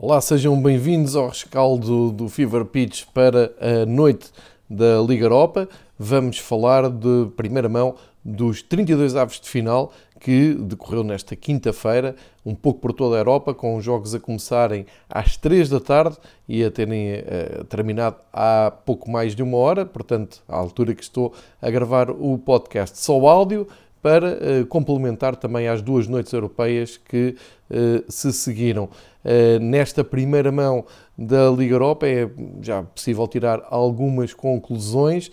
Olá, 0.00 0.20
sejam 0.20 0.62
bem-vindos 0.62 1.16
ao 1.16 1.26
rescaldo 1.26 2.12
do 2.12 2.28
Fever 2.28 2.64
Pitch 2.64 3.06
para 3.12 3.52
a 3.60 3.84
noite 3.84 4.30
da 4.70 5.00
Liga 5.00 5.24
Europa. 5.24 5.68
Vamos 5.98 6.38
falar 6.38 6.88
de 6.88 7.26
primeira 7.36 7.68
mão 7.68 7.96
dos 8.24 8.62
32 8.62 9.16
aves 9.16 9.40
de 9.40 9.48
final 9.48 9.92
que 10.20 10.54
decorreu 10.54 11.02
nesta 11.02 11.34
quinta-feira, 11.34 12.14
um 12.46 12.54
pouco 12.54 12.78
por 12.78 12.92
toda 12.92 13.16
a 13.16 13.18
Europa, 13.18 13.52
com 13.52 13.76
os 13.76 13.84
jogos 13.84 14.14
a 14.14 14.20
começarem 14.20 14.86
às 15.10 15.36
3 15.36 15.68
da 15.68 15.80
tarde 15.80 16.16
e 16.48 16.62
a 16.62 16.70
terem 16.70 17.14
uh, 17.14 17.64
terminado 17.64 18.18
há 18.32 18.72
pouco 18.86 19.10
mais 19.10 19.34
de 19.34 19.42
uma 19.42 19.56
hora, 19.56 19.84
portanto, 19.84 20.44
à 20.46 20.56
altura 20.56 20.94
que 20.94 21.02
estou 21.02 21.34
a 21.60 21.68
gravar 21.72 22.08
o 22.08 22.38
podcast. 22.38 22.98
Só 23.00 23.18
áudio, 23.26 23.66
para 24.02 24.32
uh, 24.32 24.66
complementar 24.66 25.36
também 25.36 25.68
às 25.68 25.82
duas 25.82 26.06
noites 26.06 26.32
europeias 26.32 26.96
que 26.96 27.34
uh, 27.70 28.04
se 28.08 28.32
seguiram. 28.32 28.84
Uh, 29.24 29.58
nesta 29.60 30.04
primeira 30.04 30.52
mão 30.52 30.84
da 31.16 31.50
Liga 31.50 31.74
Europa 31.74 32.06
é 32.06 32.30
já 32.62 32.82
possível 32.82 33.26
tirar 33.26 33.66
algumas 33.68 34.32
conclusões. 34.32 35.30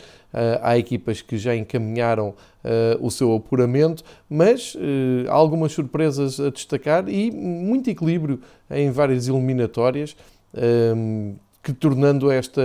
há 0.62 0.78
equipas 0.78 1.22
que 1.22 1.38
já 1.38 1.56
encaminharam 1.56 2.34
o 3.00 3.12
seu 3.12 3.36
apuramento, 3.36 4.04
mas 4.28 4.76
há 5.30 5.32
algumas 5.32 5.72
surpresas 5.72 6.40
a 6.40 6.50
destacar 6.50 7.08
e 7.08 7.30
muito 7.30 7.88
equilíbrio 7.88 8.40
em 8.72 8.90
várias 8.90 9.28
eliminatórias, 9.28 10.18
que 11.62 11.72
tornando 11.72 12.32
esta, 12.32 12.62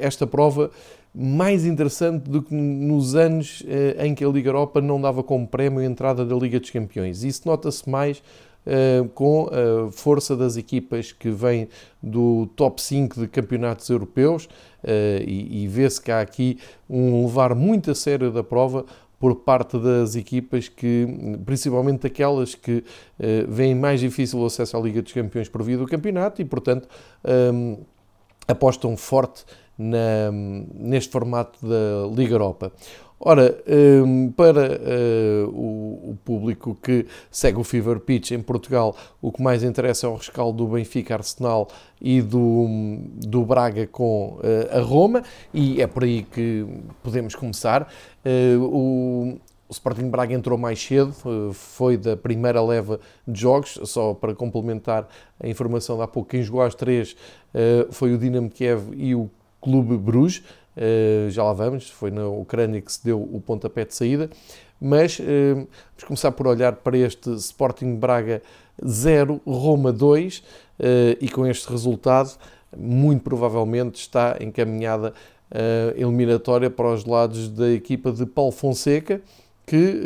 esta 0.00 0.26
prova 0.26 0.72
mais 1.14 1.66
interessante 1.66 2.30
do 2.30 2.42
que 2.42 2.54
nos 2.54 3.14
anos 3.14 3.62
eh, 3.66 4.06
em 4.06 4.14
que 4.14 4.24
a 4.24 4.28
Liga 4.28 4.48
Europa 4.48 4.80
não 4.80 5.00
dava 5.00 5.22
como 5.22 5.46
prémio 5.46 5.80
a 5.80 5.84
entrada 5.84 6.24
da 6.24 6.34
Liga 6.34 6.58
dos 6.58 6.70
Campeões. 6.70 7.22
Isso 7.22 7.42
nota-se 7.46 7.88
mais 7.88 8.22
Uh, 8.64 9.08
com 9.08 9.48
a 9.48 9.90
força 9.90 10.36
das 10.36 10.56
equipas 10.56 11.10
que 11.10 11.30
vêm 11.30 11.68
do 12.00 12.46
top 12.54 12.80
5 12.80 13.22
de 13.22 13.26
campeonatos 13.26 13.90
europeus 13.90 14.44
uh, 14.44 14.88
e, 15.26 15.66
vê-se 15.66 16.00
que 16.00 16.12
há 16.12 16.20
aqui 16.20 16.60
um 16.88 17.24
levar 17.24 17.56
muito 17.56 17.90
a 17.90 17.94
sério 17.96 18.30
da 18.30 18.44
prova 18.44 18.86
por 19.18 19.34
parte 19.34 19.76
das 19.80 20.14
equipas 20.14 20.68
que, 20.68 21.08
principalmente 21.44 22.06
aquelas 22.06 22.54
que 22.54 22.84
veem 23.48 23.74
mais 23.74 23.98
difícil 23.98 24.38
o 24.38 24.46
acesso 24.46 24.76
à 24.76 24.80
Liga 24.80 25.02
dos 25.02 25.12
Campeões 25.12 25.48
por 25.48 25.64
via 25.64 25.76
do 25.76 25.84
campeonato 25.84 26.40
e, 26.40 26.44
portanto, 26.44 26.88
um, 27.52 27.78
apostam 28.46 28.96
forte 28.96 29.44
na, 29.78 30.30
neste 30.74 31.10
formato 31.10 31.58
da 31.66 32.14
Liga 32.14 32.34
Europa. 32.34 32.72
Ora, 33.24 33.56
hum, 34.04 34.32
para 34.32 34.80
uh, 34.80 35.48
o 35.48 36.18
público 36.24 36.76
que 36.82 37.06
segue 37.30 37.56
o 37.56 37.62
Fever 37.62 38.00
Pitch 38.00 38.32
em 38.32 38.42
Portugal, 38.42 38.96
o 39.20 39.30
que 39.30 39.40
mais 39.40 39.62
interessa 39.62 40.08
é 40.08 40.10
o 40.10 40.16
rescaldo 40.16 40.64
do 40.64 40.72
Benfica 40.72 41.14
Arsenal 41.14 41.68
e 42.00 42.20
do, 42.20 42.66
do 43.24 43.44
Braga 43.44 43.86
com 43.86 44.40
uh, 44.40 44.76
a 44.76 44.80
Roma, 44.80 45.22
e 45.54 45.80
é 45.80 45.86
por 45.86 46.02
aí 46.02 46.24
que 46.24 46.66
podemos 47.00 47.36
começar. 47.36 47.88
Uh, 48.26 48.60
o, 48.60 49.38
o 49.68 49.72
Sporting 49.72 50.10
Braga 50.10 50.34
entrou 50.34 50.58
mais 50.58 50.82
cedo, 50.82 51.14
foi 51.52 51.96
da 51.96 52.16
primeira 52.16 52.60
leva 52.60 52.98
de 53.26 53.40
jogos, 53.40 53.78
só 53.84 54.14
para 54.14 54.34
complementar 54.34 55.08
a 55.40 55.46
informação 55.46 55.96
de 55.96 56.02
há 56.02 56.08
pouco, 56.08 56.28
quem 56.28 56.42
jogou 56.42 56.60
às 56.60 56.74
três 56.74 57.16
foi 57.90 58.12
o 58.12 58.18
Dinamo 58.18 58.50
Kiev 58.50 58.92
e 58.94 59.14
o 59.14 59.30
Clube 59.62 59.96
Bruges, 59.96 60.42
uh, 60.76 61.30
já 61.30 61.44
lá 61.44 61.52
vamos, 61.52 61.88
foi 61.88 62.10
na 62.10 62.26
Ucrânia 62.26 62.80
que 62.80 62.92
se 62.92 63.02
deu 63.02 63.22
o 63.22 63.40
pontapé 63.40 63.84
de 63.84 63.94
saída, 63.94 64.28
mas 64.80 65.18
uh, 65.20 65.22
vamos 65.54 66.04
começar 66.04 66.32
por 66.32 66.48
olhar 66.48 66.74
para 66.74 66.98
este 66.98 67.30
Sporting 67.36 67.94
Braga 67.94 68.42
0, 68.84 69.40
Roma 69.46 69.92
2, 69.92 70.38
uh, 70.38 70.42
eh, 70.80 71.16
e 71.20 71.28
com 71.28 71.46
este 71.46 71.70
resultado, 71.70 72.36
muito 72.76 73.22
provavelmente 73.22 74.00
está 74.00 74.36
encaminhada 74.40 75.14
a 75.54 76.00
eliminatória 76.00 76.70
para 76.70 76.90
os 76.90 77.04
lados 77.04 77.50
da 77.50 77.70
equipa 77.70 78.10
de 78.10 78.24
Paulo 78.24 78.50
Fonseca, 78.50 79.20
que 79.66 80.00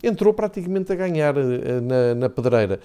entrou 0.00 0.32
praticamente 0.32 0.92
a 0.92 0.94
ganhar 0.94 1.34
na, 1.34 2.14
na 2.14 2.28
pedreira. 2.28 2.78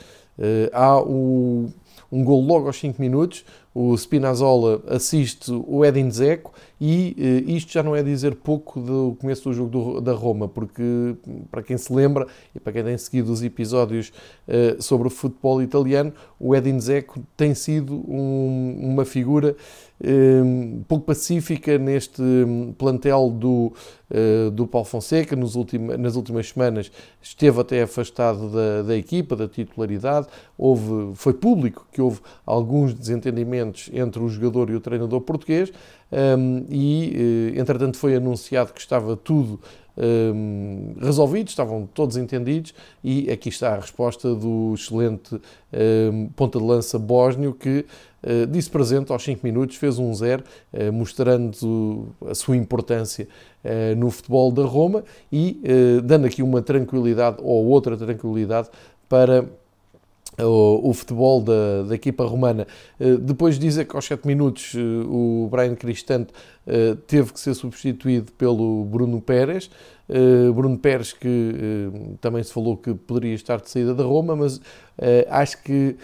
há 0.73 0.99
o, 0.99 1.69
um 2.11 2.23
gol 2.23 2.41
logo 2.41 2.67
aos 2.67 2.77
5 2.77 3.01
minutos, 3.01 3.45
o 3.73 3.95
Spinazzola 3.95 4.83
assiste 4.87 5.49
o 5.49 5.85
Edin 5.85 6.09
Dzeko 6.09 6.51
e 6.79 7.15
uh, 7.47 7.49
isto 7.51 7.71
já 7.71 7.81
não 7.81 7.95
é 7.95 8.03
dizer 8.03 8.35
pouco 8.35 8.81
do 8.81 9.15
começo 9.19 9.43
do 9.43 9.53
jogo 9.53 9.69
do, 9.69 10.01
da 10.01 10.11
Roma, 10.11 10.47
porque 10.47 11.15
para 11.49 11.63
quem 11.63 11.77
se 11.77 11.93
lembra 11.93 12.27
e 12.53 12.59
para 12.59 12.73
quem 12.73 12.83
tem 12.83 12.97
seguido 12.97 13.31
os 13.31 13.41
episódios 13.41 14.11
uh, 14.47 14.81
sobre 14.81 15.07
o 15.07 15.09
futebol 15.09 15.61
italiano, 15.61 16.11
o 16.37 16.53
Edin 16.53 16.77
Dzeko 16.77 17.21
tem 17.37 17.55
sido 17.55 17.93
um, 17.93 18.77
uma 18.81 19.05
figura 19.05 19.55
pouco 20.87 21.05
pacífica 21.05 21.77
neste 21.77 22.21
plantel 22.77 23.29
do, 23.29 23.73
uh, 24.09 24.51
do 24.51 24.65
Paulo 24.65 24.85
Fonseca. 24.85 25.35
Nos 25.35 25.55
ultima, 25.55 25.97
nas 25.97 26.15
últimas 26.15 26.49
semanas 26.49 26.91
esteve 27.21 27.59
até 27.59 27.83
afastado 27.83 28.49
da, 28.49 28.81
da 28.83 28.97
equipa, 28.97 29.35
da 29.35 29.47
titularidade. 29.47 30.27
Houve, 30.57 31.15
foi 31.15 31.33
público 31.33 31.87
que 31.91 32.01
houve 32.01 32.19
alguns 32.45 32.93
desentendimentos 32.93 33.89
entre 33.93 34.21
o 34.21 34.29
jogador 34.29 34.69
e 34.69 34.75
o 34.75 34.79
treinador 34.79 35.21
português 35.21 35.71
um, 36.11 36.65
e, 36.69 37.53
eh, 37.55 37.59
entretanto, 37.59 37.97
foi 37.97 38.15
anunciado 38.15 38.73
que 38.73 38.81
estava 38.81 39.15
tudo 39.15 39.61
um, 39.97 40.93
resolvido, 40.99 41.49
estavam 41.49 41.87
todos 41.93 42.17
entendidos 42.17 42.73
e 43.03 43.29
aqui 43.29 43.49
está 43.49 43.73
a 43.73 43.79
resposta 43.79 44.33
do 44.33 44.73
excelente 44.73 45.39
um, 46.11 46.29
ponta 46.35 46.59
de 46.59 46.65
lança 46.65 46.97
bósnio 46.97 47.53
que 47.53 47.85
uh, 48.23 48.47
disse 48.47 48.69
presente 48.69 49.11
aos 49.11 49.23
5 49.23 49.41
minutos, 49.43 49.75
fez 49.75 49.99
um 49.99 50.13
zero, 50.13 50.43
uh, 50.73 50.91
mostrando 50.91 52.15
a 52.25 52.33
sua 52.33 52.55
importância 52.55 53.27
uh, 53.63 53.95
no 53.95 54.09
futebol 54.09 54.51
da 54.51 54.63
Roma 54.63 55.03
e 55.31 55.61
dando 56.03 56.25
aqui 56.25 56.41
uma 56.41 56.61
tranquilidade 56.61 57.37
ou 57.41 57.65
outra 57.65 57.97
tranquilidade 57.97 58.69
para 59.07 59.45
o, 60.45 60.93
futebol 60.93 61.41
da, 61.41 61.83
da 61.83 61.95
equipa 61.95 62.25
romana. 62.25 62.67
Uh, 62.99 63.17
depois 63.17 63.55
de 63.55 63.61
dizer 63.61 63.85
que 63.85 63.95
aos 63.95 64.05
7 64.05 64.25
minutos 64.25 64.73
uh, 64.73 64.79
o 65.09 65.47
Brian 65.49 65.75
Cristante 65.75 66.33
uh, 66.67 66.95
teve 67.07 67.33
que 67.33 67.39
ser 67.39 67.53
substituído 67.53 68.31
pelo 68.33 68.85
Bruno 68.85 69.21
Pérez. 69.21 69.69
Bruno 70.53 70.77
Pérez 70.77 71.13
que 71.13 71.89
também 72.19 72.43
se 72.43 72.51
falou 72.51 72.75
que 72.75 72.93
poderia 72.93 73.33
estar 73.33 73.61
de 73.61 73.69
saída 73.69 73.95
da 73.95 74.03
Roma, 74.03 74.35
mas 74.35 74.59
acho 75.29 75.63
que 75.63 75.95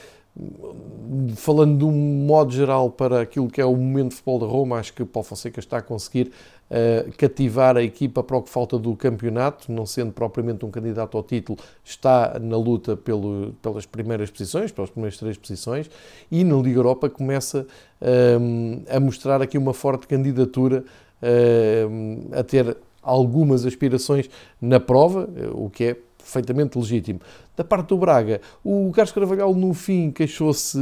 falando 1.36 1.78
de 1.80 1.86
um 1.86 1.92
modo 1.92 2.52
geral 2.52 2.90
para 2.90 3.22
aquilo 3.22 3.48
que 3.48 3.62
é 3.62 3.66
o 3.66 3.75
momento 3.75 4.09
de 4.09 4.16
futebol 4.16 4.40
da 4.40 4.46
Roma, 4.46 4.78
acho 4.78 4.94
que 4.94 5.02
o 5.02 5.06
Paulo 5.06 5.28
Fonseca 5.28 5.59
está 5.59 5.78
a 5.78 5.81
conseguir 5.81 6.31
uh, 6.70 7.12
cativar 7.18 7.78
a 7.78 7.84
equipa 7.84 8.22
para 8.22 8.38
o 8.38 8.42
que 8.42 8.50
falta 8.50 8.78
do 8.78 8.96
campeonato, 8.96 9.72
não 9.72 9.86
sendo 9.86 10.12
propriamente 10.12 10.66
um 10.66 10.72
candidato 10.72 11.18
ao 11.18 11.24
título, 11.24 11.58
está 11.84 12.38
na 12.40 12.58
luta 12.58 12.96
pelo, 12.97 13.53
pelas 13.62 13.86
primeiras 13.86 14.30
posições, 14.30 14.72
pelas 14.72 14.90
primeiras 14.90 15.18
três 15.18 15.38
posições, 15.38 15.90
e 16.30 16.44
na 16.44 16.56
Liga 16.58 16.80
Europa 16.80 17.09
começa 17.09 17.66
uh, 18.02 18.96
a 18.96 19.00
mostrar 19.00 19.42
aqui 19.42 19.58
uma 19.58 19.74
forte 19.74 20.08
candidatura 20.08 20.84
uh, 21.22 22.38
a 22.38 22.44
ter 22.44 22.78
algumas 23.02 23.66
aspirações 23.66 24.30
na 24.62 24.80
prova, 24.80 25.30
o 25.53 25.70
que 25.70 25.84
é 25.86 25.97
perfeitamente 26.28 26.78
legítimo. 26.78 27.22
Da 27.56 27.64
parte 27.64 27.88
do 27.88 27.98
Braga, 27.98 28.42
o 28.64 28.92
Carlos 28.94 29.14
Carvalhal 29.14 29.56
no 29.56 29.74
fim 29.74 30.12
queixou-se 30.12 30.78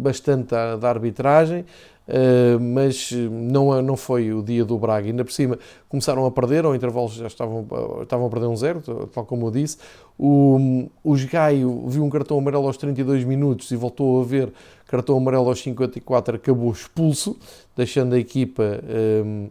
bastante 0.00 0.50
da, 0.78 0.88
arbitragem, 0.88 1.64
Uh, 2.02 2.58
mas 2.58 3.12
não, 3.12 3.80
não 3.80 3.96
foi 3.96 4.32
o 4.32 4.42
dia 4.42 4.64
do 4.64 4.76
Braga. 4.76 5.06
Ainda 5.06 5.24
por 5.24 5.32
cima 5.32 5.56
começaram 5.88 6.26
a 6.26 6.32
perder, 6.32 6.64
ao 6.64 6.74
intervalo 6.74 7.08
já 7.08 7.28
estavam, 7.28 7.64
estavam 8.02 8.26
a 8.26 8.28
perder 8.28 8.46
um 8.46 8.56
zero, 8.56 8.80
tal 9.14 9.24
como 9.24 9.46
eu 9.46 9.52
disse. 9.52 9.78
O, 10.18 10.88
o 11.04 11.14
Gaio 11.30 11.86
viu 11.86 12.02
um 12.02 12.10
cartão 12.10 12.36
amarelo 12.36 12.66
aos 12.66 12.76
32 12.76 13.22
minutos 13.22 13.70
e 13.70 13.76
voltou 13.76 14.20
a 14.20 14.24
ver 14.24 14.52
cartão 14.92 15.16
amarelo 15.16 15.48
aos 15.48 15.62
54, 15.62 16.36
acabou 16.36 16.70
expulso, 16.70 17.38
deixando 17.74 18.14
a 18.14 18.18
equipa 18.18 18.80
um, 19.24 19.48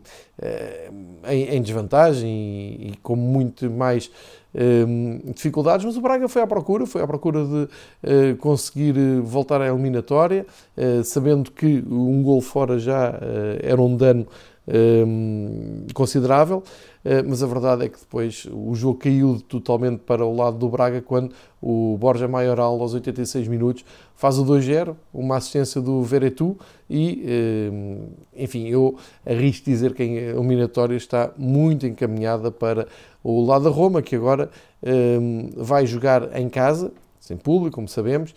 em, 1.27 1.55
em, 1.55 1.61
desvantagem 1.61 2.29
e, 2.29 2.89
e 2.89 2.97
com 3.01 3.15
muito 3.15 3.71
mais 3.71 4.11
Ehm, 4.53 5.31
dificuldades, 5.33 5.85
mas 5.85 5.95
o 5.95 6.01
Braga 6.01 6.27
foi 6.27 6.41
à 6.41 6.47
procura, 6.47 6.85
foi 6.85 7.01
à 7.01 7.07
procura 7.07 7.45
de 7.45 7.63
uh, 7.63 8.37
conseguir 8.37 8.97
eh, 8.97 9.21
voltar 9.21 9.61
à 9.61 9.67
eliminatória, 9.67 10.45
uh, 10.77 11.03
sabendo 11.03 11.51
que 11.51 11.83
um 11.89 12.21
gol 12.21 12.41
fora 12.41 12.77
já 12.77 13.17
era 13.61 13.81
um 13.81 13.95
dano 13.95 14.27
ehm, 14.67 15.85
considerável. 15.93 16.63
Eh, 17.03 17.23
mas 17.23 17.41
a 17.41 17.47
verdade 17.47 17.85
é 17.85 17.89
que 17.89 17.99
depois 17.99 18.47
o 18.51 18.75
jogo 18.75 18.99
caiu 18.99 19.41
totalmente 19.47 19.99
para 19.99 20.25
o 20.25 20.35
lado 20.35 20.57
do 20.57 20.69
Braga 20.69 21.01
quando 21.01 21.33
o 21.61 21.97
Borja 21.99 22.27
Maioral, 22.27 22.79
aos 22.79 22.93
86 22.93 23.47
minutos, 23.47 23.83
faz 24.15 24.37
o 24.37 24.45
2-0, 24.45 24.95
uma 25.13 25.37
assistência 25.37 25.81
do 25.81 26.03
Veretu 26.03 26.57
e, 26.89 27.23
eh, 27.25 28.43
enfim, 28.43 28.67
eu 28.67 28.95
arrisco 29.25 29.65
dizer 29.65 29.93
que 29.93 30.03
a 30.03 30.05
eliminatória 30.05 30.95
está 30.95 31.31
muito 31.37 31.87
encaminhada 31.87 32.51
para 32.51 32.87
o 33.23 33.45
lado 33.45 33.65
da 33.65 33.69
Roma, 33.69 34.01
que 34.01 34.15
agora 34.15 34.49
eh, 34.81 35.19
vai 35.55 35.85
jogar 35.85 36.39
em 36.39 36.49
casa, 36.49 36.91
sem 37.19 37.37
público, 37.37 37.75
como 37.75 37.87
sabemos, 37.87 38.33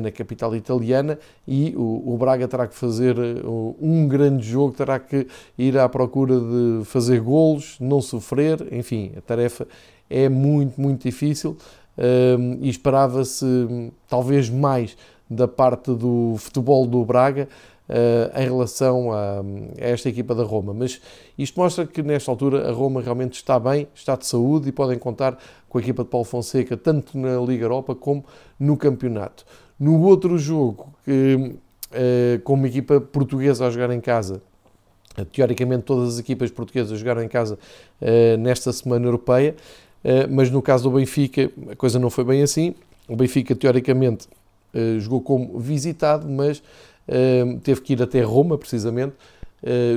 na 0.00 0.10
capital 0.10 0.56
italiana 0.56 1.18
e 1.46 1.74
o, 1.76 2.16
Braga 2.18 2.48
terá 2.48 2.66
que 2.66 2.74
fazer 2.74 3.16
um 3.78 4.08
grande 4.08 4.46
jogo, 4.46 4.72
terá 4.72 4.98
que 4.98 5.26
ir 5.58 5.76
à 5.76 5.86
procura 5.86 6.40
de 6.40 6.86
fazer 6.86 7.20
golos, 7.20 7.76
não 7.78 8.00
sofrer, 8.00 8.66
enfim, 8.72 9.12
a 9.14 9.20
tarefa 9.20 9.68
é 10.08 10.26
muito, 10.26 10.80
muito 10.80 11.02
difícil 11.02 11.54
e 12.62 12.68
esperava-se 12.68 13.46
talvez 14.08 14.48
mais 14.48 14.96
da 15.28 15.46
parte 15.46 15.92
do 15.92 16.36
futebol 16.38 16.86
do 16.86 17.04
Braga 17.04 17.46
em 18.34 18.44
relação 18.44 19.12
a, 19.12 19.42
esta 19.78 20.08
equipa 20.08 20.34
da 20.34 20.42
Roma. 20.42 20.74
Mas 20.74 21.00
isto 21.38 21.58
mostra 21.58 21.86
que 21.86 22.02
nesta 22.02 22.30
altura 22.30 22.68
a 22.68 22.72
Roma 22.72 23.00
realmente 23.00 23.34
está 23.34 23.58
bem, 23.58 23.88
está 23.94 24.14
de 24.14 24.26
saúde 24.26 24.68
e 24.68 24.72
podem 24.72 24.98
contar 24.98 25.38
com 25.68 25.78
a 25.78 25.80
equipa 25.80 26.04
de 26.04 26.10
Paulo 26.10 26.24
Fonseca, 26.24 26.76
tanto 26.76 27.16
na 27.16 27.40
Liga 27.40 27.64
Europa 27.64 27.94
como 27.94 28.24
no 28.58 28.76
campeonato. 28.76 29.44
No 29.78 30.02
outro 30.02 30.36
jogo, 30.36 30.92
uh, 31.06 31.58
com 32.44 32.54
uma 32.54 32.66
equipa 32.66 33.00
portuguesa 33.00 33.66
a 33.66 33.70
jogar 33.70 33.90
em 33.90 34.00
casa, 34.00 34.42
uh, 35.18 35.24
teoricamente 35.24 35.84
todas 35.84 36.14
as 36.14 36.18
equipas 36.18 36.50
portuguesas 36.50 36.98
jogaram 36.98 37.22
em 37.22 37.28
casa 37.28 37.58
nesta 38.38 38.72
semana 38.72 39.06
europeia, 39.06 39.56
mas 40.30 40.50
no 40.50 40.62
caso 40.62 40.88
do 40.88 40.96
Benfica 40.96 41.50
a 41.70 41.74
coisa 41.74 41.98
não 41.98 42.08
foi 42.08 42.22
bem 42.22 42.42
assim. 42.42 42.74
O 43.08 43.16
Benfica, 43.16 43.56
teoricamente, 43.56 44.28
jogou 45.00 45.20
como 45.20 45.58
visitado, 45.58 46.28
mas 46.28 46.62
teve 47.62 47.80
que 47.80 47.92
ir 47.94 48.02
até 48.02 48.22
Roma, 48.22 48.58
precisamente, 48.58 49.14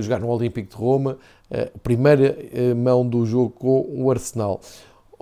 jogar 0.02 0.20
no 0.20 0.30
Olímpico 0.30 0.70
de 0.70 0.76
Roma, 0.76 1.18
a 1.52 1.80
primeira 1.80 2.36
mão 2.76 3.06
do 3.08 3.26
jogo 3.26 3.50
com 3.52 3.86
o 3.90 4.10
Arsenal. 4.10 4.62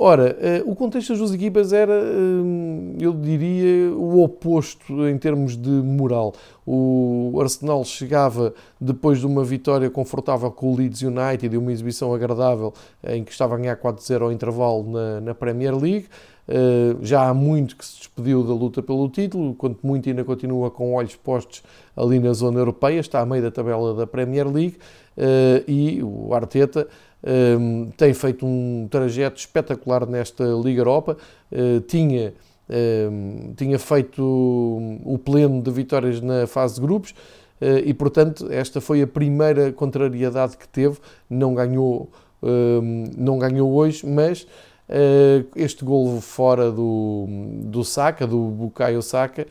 Ora, 0.01 0.37
eh, 0.39 0.63
o 0.65 0.73
contexto 0.77 1.09
das 1.09 1.17
duas 1.17 1.33
equipas 1.33 1.73
era, 1.73 1.91
eh, 1.91 2.95
eu 3.01 3.11
diria, 3.11 3.93
o 3.93 4.23
oposto 4.23 5.05
em 5.05 5.17
termos 5.17 5.57
de 5.57 5.69
moral. 5.69 6.33
O 6.65 7.37
Arsenal 7.41 7.83
chegava 7.83 8.53
depois 8.79 9.19
de 9.19 9.25
uma 9.25 9.43
vitória 9.43 9.89
confortável 9.89 10.49
com 10.51 10.71
o 10.71 10.77
Leeds 10.77 11.01
United 11.01 11.53
e 11.53 11.57
uma 11.57 11.73
exibição 11.73 12.13
agradável 12.13 12.73
em 13.05 13.25
que 13.25 13.31
estava 13.33 13.55
a 13.55 13.57
ganhar 13.57 13.75
4-0 13.75 14.21
ao 14.21 14.31
intervalo 14.31 14.85
na, 15.19 15.35
Premier 15.35 15.75
League. 15.75 16.07
Eh, 16.47 16.95
já 17.01 17.27
há 17.27 17.33
muito 17.33 17.75
que 17.75 17.85
se 17.85 17.97
despediu 17.97 18.41
da 18.41 18.53
luta 18.53 18.81
pelo 18.81 19.09
título, 19.09 19.53
quanto 19.53 19.85
muito 19.85 20.07
ainda 20.07 20.23
continua 20.23 20.71
com 20.71 20.93
olhos 20.93 21.17
postos 21.17 21.61
ali 21.93 22.19
na 22.19 22.31
zona 22.31 22.57
europeia, 22.57 23.01
está 23.01 23.19
a 23.19 23.25
meio 23.25 23.43
da 23.43 23.51
tabela 23.51 23.93
da 23.93 24.07
Premier 24.07 24.47
League 24.47 24.77
e 25.67 26.01
o 26.01 26.33
Arteta 26.33 26.87
um, 27.24 27.92
tem 27.98 28.13
feito 28.13 28.45
um 28.45 28.88
trajeto 28.89 29.39
espetacular 29.39 30.06
nesta 30.06 30.44
Liga 30.44 30.81
Europa, 30.81 31.18
uh, 31.51 31.81
tinha, 31.81 32.33
um, 33.12 33.54
tinha 33.56 33.80
feito 33.80 34.24
o 34.24 35.19
pleno 35.24 35.62
de 35.62 35.71
vitórias 35.71 36.21
na 36.21 36.48
fase 36.48 36.75
de 36.75 36.81
grupos 36.81 37.12
uh, 37.62 37.80
e, 37.83 37.94
portanto, 37.94 38.48
esta 38.51 38.80
foi 38.80 39.01
a 39.01 39.07
primeira 39.07 39.71
contrariedade 39.71 40.57
que 40.57 40.68
teve, 40.68 40.98
não 41.30 41.54
ganhou, 41.54 42.10
um, 42.42 43.06
não 43.18 43.38
ganhou 43.38 43.71
hoje, 43.74 44.06
mas 44.06 44.44
uh, 44.44 45.45
este 45.56 45.83
gol 45.83 46.19
fora 46.21 46.71
do, 46.71 47.25
do 47.63 47.83
Saka, 47.83 48.25
do 48.25 48.39
Bukayo 48.45 49.01
Saka, 49.01 49.42
eh, 49.42 49.48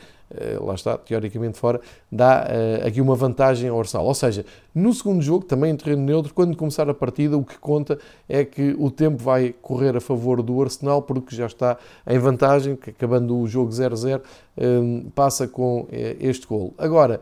lá 0.61 0.75
está, 0.75 0.97
teoricamente 0.99 1.59
fora, 1.59 1.81
dá 2.11 2.47
uh, 2.47 2.87
aqui 2.87 3.01
uma 3.01 3.15
vantagem 3.15 3.71
ao 3.71 3.79
Arsenal. 3.79 4.07
Ou 4.07 4.15
seja, 4.15 4.45
no 4.75 4.93
segundo 4.93 5.23
jogo, 5.23 5.45
também 5.45 5.73
em 5.73 5.77
terreno 5.77 6.03
neutro, 6.03 6.35
quando 6.35 6.57
começar 6.57 6.89
a 6.89 6.95
partida, 6.95 7.37
o 7.37 7.45
que 7.45 7.59
conta 7.59 7.99
é 8.29 8.45
que 8.45 8.75
o 8.79 8.91
tempo 8.91 9.23
vai 9.23 9.55
correr 9.63 9.97
a 9.97 10.01
favor 10.01 10.43
do 10.43 10.61
Arsenal, 10.63 11.03
porque 11.03 11.35
já 11.35 11.47
está 11.47 11.79
em 12.07 12.19
vantagem, 12.19 12.77
que 12.77 12.91
acabando 12.91 13.39
o 13.39 13.47
jogo 13.47 13.71
0-0, 13.71 14.21
um, 14.57 14.99
eh, 14.99 15.11
passa 15.15 15.49
com 15.49 15.83
uh, 15.83 15.89
este 16.21 16.47
gol. 16.47 16.75
Agora, 16.77 17.21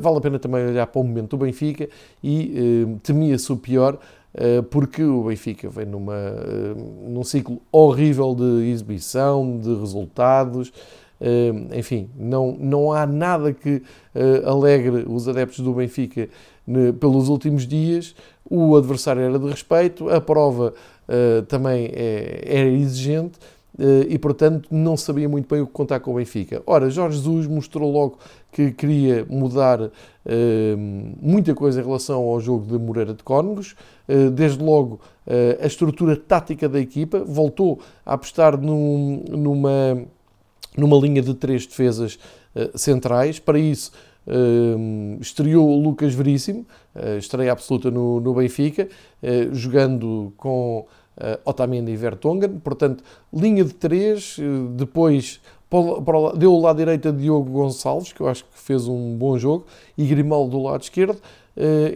vale 0.00 0.18
a 0.18 0.20
pena 0.20 0.38
também 0.38 0.64
olhar 0.64 0.86
para 0.86 1.00
o 1.00 1.04
momento 1.04 1.30
do 1.30 1.38
Benfica 1.38 1.88
e 2.22 2.96
temia-se 3.02 3.52
o 3.52 3.56
pior, 3.56 3.98
porque 4.70 5.02
o 5.02 5.24
Benfica 5.24 5.68
vem 5.68 5.84
numa, 5.84 6.14
num 7.08 7.24
ciclo 7.24 7.60
horrível 7.72 8.36
de 8.36 8.70
exibição, 8.70 9.58
de 9.58 9.74
resultados, 9.74 10.72
enfim, 11.76 12.10
não, 12.16 12.56
não 12.58 12.92
há 12.92 13.06
nada 13.06 13.52
que 13.52 13.76
uh, 14.14 14.48
alegre 14.48 15.04
os 15.08 15.28
adeptos 15.28 15.60
do 15.60 15.72
Benfica 15.72 16.28
pelos 16.98 17.28
últimos 17.28 17.66
dias. 17.66 18.14
O 18.48 18.76
adversário 18.76 19.22
era 19.22 19.38
de 19.38 19.48
respeito, 19.48 20.08
a 20.10 20.20
prova 20.20 20.74
uh, 21.08 21.42
também 21.46 21.90
é, 21.92 22.42
era 22.44 22.68
exigente. 22.68 23.38
E 24.08 24.16
portanto 24.20 24.68
não 24.70 24.96
sabia 24.96 25.28
muito 25.28 25.52
bem 25.52 25.60
o 25.60 25.66
que 25.66 25.72
contar 25.72 25.98
com 25.98 26.12
o 26.12 26.14
Benfica. 26.14 26.62
Ora, 26.64 26.88
Jorge 26.88 27.16
Jesus 27.16 27.48
mostrou 27.48 27.90
logo 27.90 28.18
que 28.52 28.70
queria 28.70 29.26
mudar 29.28 29.90
muita 31.20 31.56
coisa 31.56 31.80
em 31.80 31.84
relação 31.84 32.22
ao 32.22 32.40
jogo 32.40 32.66
de 32.66 32.78
Moreira 32.78 33.12
de 33.12 33.24
Cónegos, 33.24 33.74
desde 34.32 34.62
logo 34.62 35.00
a 35.60 35.66
estrutura 35.66 36.14
tática 36.14 36.68
da 36.68 36.78
equipa, 36.78 37.24
voltou 37.24 37.80
a 38.06 38.14
apostar 38.14 38.56
num, 38.56 39.24
numa 39.28 40.06
numa 40.76 40.96
linha 40.96 41.22
de 41.22 41.34
três 41.34 41.66
defesas 41.66 42.18
uh, 42.54 42.76
centrais. 42.76 43.38
Para 43.38 43.58
isso, 43.58 43.92
uh, 44.26 45.18
estreou 45.20 45.68
o 45.68 45.80
Lucas 45.80 46.14
Veríssimo, 46.14 46.66
uh, 46.94 47.18
estreia 47.18 47.52
absoluta 47.52 47.90
no, 47.90 48.20
no 48.20 48.34
Benfica, 48.34 48.88
jogando 49.52 50.32
com 50.36 50.86
Otamendi 51.44 51.92
e 51.92 51.96
Vertonghen. 51.96 52.58
Portanto, 52.58 53.02
linha 53.32 53.64
de 53.64 53.72
três, 53.72 54.36
depois 54.76 55.40
deu 56.36 56.52
o 56.52 56.60
lado 56.60 56.76
direito 56.76 57.08
a 57.08 57.10
Diogo 57.10 57.50
Gonçalves, 57.50 58.12
que 58.12 58.20
eu 58.20 58.28
acho 58.28 58.44
que 58.44 58.50
fez 58.52 58.86
um 58.86 59.16
bom 59.16 59.38
jogo, 59.38 59.64
e 59.96 60.04
Grimaldo 60.04 60.50
do 60.50 60.62
lado 60.62 60.82
esquerdo. 60.82 61.18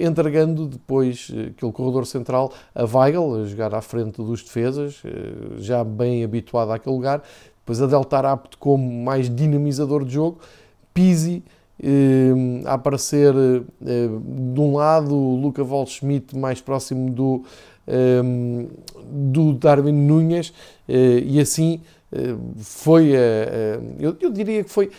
Entregando 0.00 0.68
depois 0.68 1.30
aquele 1.50 1.72
corredor 1.72 2.06
central 2.06 2.52
a 2.74 2.84
Weigl, 2.84 3.42
a 3.42 3.44
jogar 3.44 3.74
à 3.74 3.80
frente 3.82 4.16
dos 4.22 4.42
defesas, 4.42 5.02
já 5.58 5.82
bem 5.84 6.24
habituado 6.24 6.70
àquele 6.70 6.94
lugar, 6.94 7.22
depois 7.68 7.82
Adel 7.82 8.06
apto 8.26 8.56
como 8.56 9.04
mais 9.04 9.28
dinamizador 9.28 10.02
de 10.04 10.14
jogo, 10.14 10.38
Pizzi 10.94 11.42
eh, 11.82 12.32
a 12.64 12.74
aparecer 12.74 13.34
eh, 13.36 14.08
de 14.52 14.60
um 14.60 14.74
lado, 14.74 15.14
Luca 15.14 15.62
Waldschmidt 15.62 16.34
mais 16.36 16.62
próximo 16.62 17.10
do, 17.10 17.44
eh, 17.86 18.22
do 19.04 19.52
Darwin 19.52 19.92
Nunes 19.92 20.52
eh, 20.88 21.22
e 21.26 21.38
assim 21.38 21.82
eh, 22.10 22.34
foi, 22.56 23.12
eu, 24.00 24.16
eu, 24.18 24.30
diria 24.32 24.64
que 24.64 24.70
foi 24.70 24.90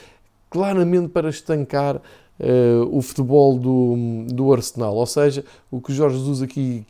claramente 0.47 1.07
para 1.09 1.29
estancar 1.29 1.99
eh, 2.39 2.81
o 2.91 3.01
futebol 3.01 3.57
do, 3.57 4.25
do 4.27 4.53
Arsenal, 4.53 4.95
ou 4.95 5.07
seja, 5.07 5.43
o 5.71 5.81
que 5.81 5.91
Jorge 5.91 6.19
Jesus 6.19 6.43
aqui 6.43 6.85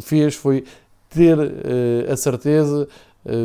fez 0.00 0.34
foi 0.34 0.64
ter 1.10 1.38
a 2.10 2.16
certeza 2.16 2.88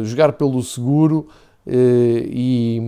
jogar 0.03 0.33
pelo 0.33 0.61
seguro 0.61 1.27
eh, 1.65 2.25
e, 2.27 2.81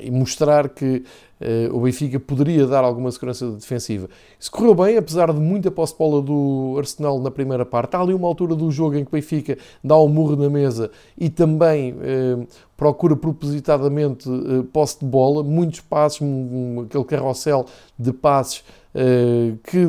e, 0.00 0.10
mostrar 0.10 0.68
que 0.68 1.04
eh, 1.40 1.68
o 1.72 1.80
Benfica 1.80 2.18
poderia 2.18 2.66
dar 2.66 2.82
alguma 2.82 3.10
segurança 3.12 3.48
defensiva. 3.52 4.08
Isso 4.38 4.50
correu 4.50 4.74
bem, 4.74 4.96
apesar 4.96 5.32
de 5.32 5.38
muita 5.38 5.70
posse 5.70 5.96
bola 5.96 6.20
do 6.20 6.74
Arsenal 6.76 7.20
na 7.20 7.30
primeira 7.30 7.64
parte. 7.64 7.94
Há 7.94 8.00
ali 8.00 8.12
uma 8.12 8.26
altura 8.26 8.56
do 8.56 8.68
jogo 8.70 8.96
em 8.96 9.04
que 9.04 9.10
o 9.10 9.12
Benfica 9.12 9.56
dá 9.82 9.96
um 9.96 10.08
murro 10.08 10.34
na 10.34 10.50
mesa 10.50 10.90
e 11.16 11.30
também 11.30 11.94
eh, 12.02 12.46
procura 12.76 13.14
propositadamente 13.14 14.28
eh, 14.28 14.64
posse 14.72 14.98
de 14.98 15.06
bola, 15.06 15.44
muitos 15.44 15.78
passos, 15.80 16.20
um, 16.20 16.80
aquele 16.80 17.04
carrossel 17.04 17.64
de 17.96 18.12
passes 18.12 18.64
eh, 18.94 19.54
que 19.64 19.84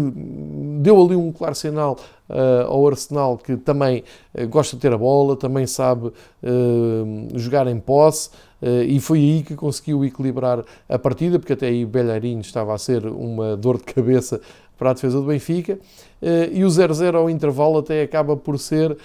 deu 0.81 1.03
ali 1.03 1.15
um 1.15 1.31
claro 1.31 1.53
sinal 1.53 1.95
uh, 2.29 2.67
ao 2.67 2.87
Arsenal 2.87 3.37
que 3.37 3.57
também 3.57 4.03
uh, 4.33 4.47
gosta 4.47 4.75
de 4.75 4.81
ter 4.81 4.93
a 4.93 4.97
bola, 4.97 5.35
também 5.35 5.65
sabe 5.67 6.11
jogar 7.33 7.65
em 7.67 7.79
posse 7.79 8.29
e 8.87 8.99
foi 8.99 9.19
aí 9.19 9.43
que 9.43 9.55
conseguiu 9.55 10.05
equilibrar 10.05 10.63
a 10.87 10.99
partida, 10.99 11.39
porque 11.39 11.53
até 11.53 11.67
aí 11.67 11.85
Belharino 11.85 12.41
estava 12.41 12.73
a 12.73 12.77
ser 12.77 13.05
uma 13.07 13.57
dor 13.57 13.77
de 13.77 13.83
cabeça 13.83 14.39
para 14.77 14.91
a 14.91 14.93
defesa 14.93 15.19
do 15.19 15.25
Benfica. 15.25 15.79
E 16.51 16.63
o 16.63 16.67
0-0 16.67 17.15
ao 17.15 17.29
intervalo 17.29 17.79
até 17.79 18.03
acaba 18.03 18.37
por 18.37 18.59
ser 18.59 18.95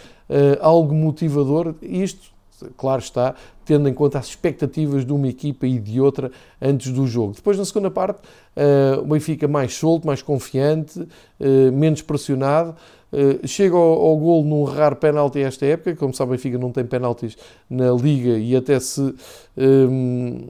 algo 0.61 0.95
motivador, 0.95 1.75
isto 1.83 2.31
claro 2.77 3.01
está, 3.01 3.35
tendo 3.71 3.89
em 3.89 3.95
conta 3.95 4.19
as 4.19 4.27
expectativas 4.27 5.07
de 5.07 5.13
uma 5.13 5.29
equipa 5.29 5.65
e 5.65 5.79
de 5.79 6.01
outra 6.01 6.33
antes 6.61 6.91
do 6.91 7.07
jogo. 7.07 7.35
Depois, 7.37 7.57
na 7.57 7.65
segunda 7.65 7.89
parte, 7.89 8.19
uh, 8.57 9.01
o 9.01 9.05
Benfica 9.05 9.47
mais 9.47 9.75
solto, 9.75 10.09
mais 10.09 10.23
confiante, 10.23 10.99
uh, 10.99 11.73
menos 11.73 12.03
pressionado. 12.03 12.75
Uh, 13.13 13.47
chega 13.47 13.77
ao, 13.77 14.07
ao 14.07 14.17
golo 14.17 14.49
num 14.49 14.63
raro 14.65 14.95
penalti 14.95 15.41
esta 15.41 15.67
época, 15.67 15.97
como 15.97 16.15
sabe, 16.15 16.31
o 16.31 16.33
Benfica 16.33 16.59
não 16.59 16.73
tem 16.73 16.85
penaltis 16.85 17.37
na 17.69 17.91
Liga 17.93 18.39
e 18.39 18.55
até 18.55 18.79
se 18.79 19.15
um, 19.57 20.47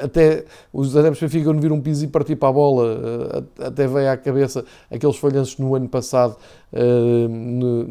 até 0.00 0.44
os 0.72 0.96
adeptos 0.96 1.20
Benfica 1.20 1.52
não 1.52 1.60
viram 1.60 1.76
um 1.76 1.80
piso 1.80 2.04
e 2.04 2.08
partir 2.08 2.36
para 2.36 2.50
a 2.50 2.52
bola, 2.52 3.44
até 3.58 3.88
veio 3.88 4.12
à 4.12 4.16
cabeça 4.16 4.64
aqueles 4.88 5.16
falhanços 5.16 5.58
no 5.58 5.74
ano 5.74 5.88
passado 5.88 6.36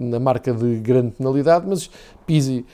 na 0.10 0.20
marca 0.22 0.53
de 0.53 0.77
grande 0.77 1.12
penalidade, 1.12 1.65
mas 1.67 1.89
Pizzi 2.25 2.65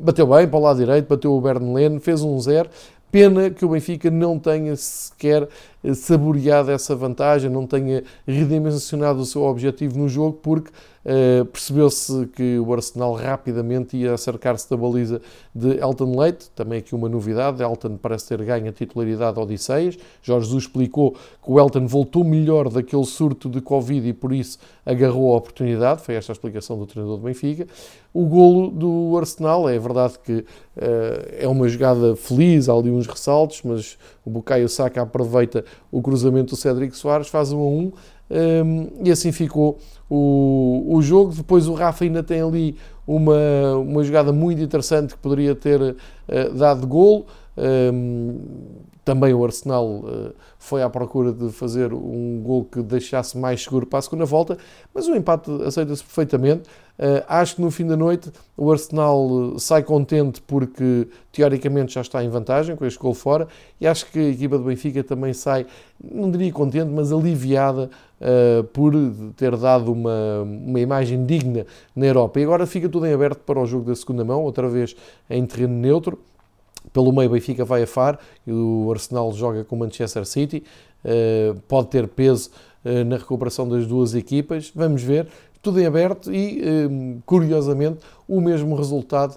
bateu 0.00 0.26
bem 0.26 0.48
para 0.48 0.58
o 0.58 0.62
lado 0.62 0.78
direito, 0.78 1.06
bateu 1.16 1.32
o 1.32 1.40
Bernlene, 1.40 1.98
fez 1.98 2.22
um 2.22 2.38
zero. 2.40 2.68
Pena 3.10 3.50
que 3.50 3.64
o 3.64 3.68
Benfica 3.68 4.10
não 4.10 4.38
tenha 4.38 4.76
sequer 4.76 5.48
eh, 5.82 5.94
saboreado 5.94 6.70
essa 6.70 6.94
vantagem, 6.94 7.50
não 7.50 7.66
tenha 7.66 8.02
redimensionado 8.26 9.20
o 9.20 9.24
seu 9.24 9.42
objetivo 9.42 9.98
no 9.98 10.08
jogo, 10.08 10.38
porque 10.42 10.70
Uh, 11.06 11.44
Percebeu-se 11.44 12.26
que 12.34 12.58
o 12.58 12.74
Arsenal 12.74 13.14
rapidamente 13.14 13.96
ia 13.96 14.14
acercar-se 14.14 14.68
da 14.68 14.76
baliza 14.76 15.22
de 15.54 15.78
Elton 15.78 16.18
Leite, 16.18 16.50
também 16.50 16.80
aqui 16.80 16.96
uma 16.96 17.08
novidade, 17.08 17.62
Elton 17.62 17.96
parece 17.96 18.26
ter 18.26 18.42
ganho 18.42 18.68
a 18.68 18.72
titularidade 18.72 19.38
Odisseias, 19.38 19.96
Jorge 20.20 20.46
Jesus 20.46 20.64
explicou 20.64 21.12
que 21.12 21.18
o 21.48 21.60
Elton 21.60 21.86
voltou 21.86 22.24
melhor 22.24 22.68
daquele 22.68 23.04
surto 23.04 23.48
de 23.48 23.60
Covid 23.60 24.08
e 24.08 24.12
por 24.12 24.32
isso 24.32 24.58
agarrou 24.84 25.32
a 25.32 25.36
oportunidade, 25.36 26.02
foi 26.02 26.16
esta 26.16 26.32
a 26.32 26.34
explicação 26.34 26.76
do 26.76 26.86
treinador 26.86 27.18
do 27.18 27.22
Benfica. 27.22 27.68
O 28.12 28.24
golo 28.24 28.70
do 28.70 29.16
Arsenal, 29.16 29.68
é 29.68 29.78
verdade 29.78 30.14
que 30.24 30.32
uh, 30.32 30.44
é 31.38 31.46
uma 31.46 31.68
jogada 31.68 32.16
feliz, 32.16 32.68
há 32.68 32.72
ali 32.72 32.90
uns 32.90 33.06
ressaltos, 33.06 33.62
mas 33.62 33.96
o 34.24 34.30
Bukayo 34.30 34.68
Saka 34.68 35.02
aproveita 35.02 35.64
o 35.92 36.02
cruzamento 36.02 36.54
do 36.54 36.56
Cédric 36.56 36.96
Soares, 36.96 37.28
faz 37.28 37.52
um 37.52 37.60
a 37.60 37.66
um, 37.68 37.92
um, 38.30 38.88
e 39.04 39.10
assim 39.10 39.32
ficou 39.32 39.78
o, 40.08 40.84
o 40.88 41.02
jogo. 41.02 41.32
Depois 41.34 41.68
o 41.68 41.74
Rafa 41.74 42.04
ainda 42.04 42.22
tem 42.22 42.40
ali 42.40 42.76
uma, 43.06 43.76
uma 43.76 44.02
jogada 44.02 44.32
muito 44.32 44.60
interessante 44.60 45.14
que 45.14 45.20
poderia 45.20 45.54
ter 45.54 45.80
uh, 45.80 45.96
dado 46.54 46.86
golo. 46.86 47.26
Um, 47.56 48.38
também 49.04 49.32
o 49.32 49.44
Arsenal 49.44 49.86
uh, 49.86 50.34
foi 50.58 50.82
à 50.82 50.90
procura 50.90 51.32
de 51.32 51.50
fazer 51.50 51.94
um 51.94 52.42
gol 52.42 52.64
que 52.64 52.82
deixasse 52.82 53.38
mais 53.38 53.62
seguro 53.62 53.86
para 53.86 54.00
a 54.00 54.02
segunda 54.02 54.24
volta, 54.24 54.58
mas 54.92 55.06
o 55.06 55.14
empate 55.14 55.50
aceita-se 55.64 56.02
perfeitamente. 56.02 56.68
Uh, 56.98 57.22
acho 57.28 57.56
que 57.56 57.60
no 57.60 57.70
fim 57.70 57.86
da 57.86 57.94
noite 57.94 58.32
o 58.56 58.72
Arsenal 58.72 59.52
eh, 59.54 59.58
sai 59.58 59.82
contente 59.82 60.40
porque 60.40 61.06
teoricamente 61.30 61.92
já 61.92 62.00
está 62.00 62.24
em 62.24 62.30
vantagem 62.30 62.74
com 62.74 62.86
este 62.86 62.98
gol 62.98 63.12
fora 63.12 63.46
e 63.78 63.86
acho 63.86 64.10
que 64.10 64.18
a 64.18 64.28
equipa 64.30 64.56
do 64.56 64.64
Benfica 64.64 65.04
também 65.04 65.34
sai, 65.34 65.66
não 66.02 66.30
diria 66.30 66.50
contente, 66.50 66.90
mas 66.90 67.12
aliviada 67.12 67.90
uh, 68.18 68.64
por 68.64 68.94
ter 69.36 69.54
dado 69.58 69.92
uma, 69.92 70.42
uma 70.42 70.80
imagem 70.80 71.26
digna 71.26 71.66
na 71.94 72.06
Europa. 72.06 72.40
E 72.40 72.44
agora 72.44 72.66
fica 72.66 72.88
tudo 72.88 73.04
em 73.04 73.12
aberto 73.12 73.40
para 73.40 73.60
o 73.60 73.66
jogo 73.66 73.84
da 73.84 73.94
segunda 73.94 74.24
mão, 74.24 74.42
outra 74.42 74.66
vez 74.66 74.96
em 75.28 75.44
terreno 75.44 75.74
neutro. 75.74 76.18
Pelo 76.94 77.12
meio, 77.12 77.28
Benfica 77.28 77.62
vai 77.62 77.82
a 77.82 77.86
Faro 77.86 78.16
e 78.46 78.52
o 78.52 78.90
Arsenal 78.90 79.30
joga 79.32 79.64
com 79.64 79.76
o 79.76 79.78
Manchester 79.80 80.24
City. 80.24 80.64
Uh, 81.04 81.60
pode 81.68 81.88
ter 81.88 82.08
peso 82.08 82.50
na 83.04 83.16
recuperação 83.16 83.68
das 83.68 83.84
duas 83.84 84.14
equipas. 84.14 84.70
Vamos 84.72 85.02
ver. 85.02 85.26
Tudo 85.66 85.80
em 85.80 85.86
aberto 85.86 86.32
e, 86.32 86.62
uh, 86.62 87.22
curiosamente, 87.26 87.98
o 88.28 88.40
mesmo 88.40 88.76
resultado 88.76 89.36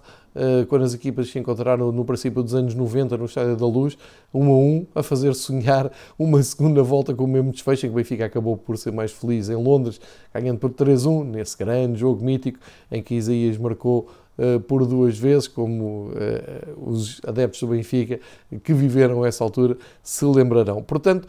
quando 0.70 0.86
as 0.86 0.94
equipas 0.94 1.30
se 1.30 1.40
encontraram 1.40 1.92
no 1.92 2.06
princípio 2.06 2.42
dos 2.42 2.54
anos 2.54 2.74
90 2.74 3.18
no 3.18 3.26
Estádio 3.26 3.58
da 3.58 3.66
Luz, 3.66 3.98
1 4.32 4.46
a 4.46 4.58
1, 4.58 4.88
a 4.96 5.04
fazer 5.04 5.34
sonhar 5.34 5.92
uma 6.18 6.42
segunda 6.44 6.82
volta 6.84 7.14
com 7.16 7.26
o 7.26 7.28
mesmo 7.28 7.52
desfecho, 7.52 7.82
que 7.82 7.88
o 7.88 7.94
Benfica 7.94 8.26
acabou 8.26 8.56
por 8.56 8.78
ser 8.78 8.94
mais 8.94 9.12
feliz 9.12 9.50
em 9.50 9.56
Londres, 9.56 10.00
ganhando 10.32 10.60
por 10.60 10.70
3-1, 10.70 11.26
nesse 11.26 11.58
grande 11.58 12.00
jogo 12.00 12.24
mítico 12.24 12.60
em 12.92 13.02
que 13.02 13.16
Isaías 13.16 13.58
marcou 13.58 14.08
eh, 14.38 14.60
por 14.60 14.86
duas 14.86 15.18
vezes, 15.18 15.48
como 15.48 16.12
eh, 16.16 16.70
os 16.78 17.20
adeptos 17.28 17.60
do 17.60 17.68
Benfica 17.68 18.20
que 18.64 18.74
viveram 18.74 19.26
essa 19.26 19.44
altura 19.44 19.78
se 20.02 20.24
lembrarão. 20.24 20.82
Portanto, 20.82 21.28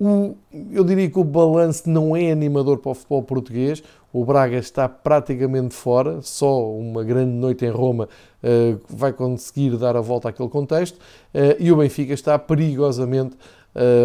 ehm, 0.00 0.34
eu 0.72 0.84
diria 0.84 1.10
que 1.10 1.18
o 1.18 1.24
balanço 1.24 1.88
não 1.88 2.16
é 2.16 2.30
animador 2.30 2.78
para 2.78 2.92
o 2.92 2.94
futebol 2.94 3.22
português. 3.22 3.82
O 4.12 4.24
Braga 4.24 4.56
está 4.56 4.88
praticamente 4.88 5.74
fora, 5.74 6.20
só 6.22 6.70
uma 6.70 7.04
grande 7.04 7.32
noite 7.32 7.66
em 7.66 7.70
Roma 7.70 8.08
uh, 8.42 8.80
vai 8.88 9.12
conseguir 9.12 9.76
dar 9.76 9.94
a 9.94 10.00
volta 10.00 10.30
àquele 10.30 10.48
contexto. 10.48 10.96
Uh, 11.34 11.56
e 11.58 11.70
o 11.70 11.76
Benfica 11.76 12.14
está 12.14 12.38
perigosamente 12.38 13.36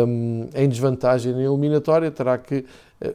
um, 0.06 0.50
em 0.54 0.68
desvantagem 0.68 1.32
na 1.34 1.44
eliminatória. 1.44 2.12
Terá 2.12 2.38
que 2.38 2.58
uh, 2.58 2.66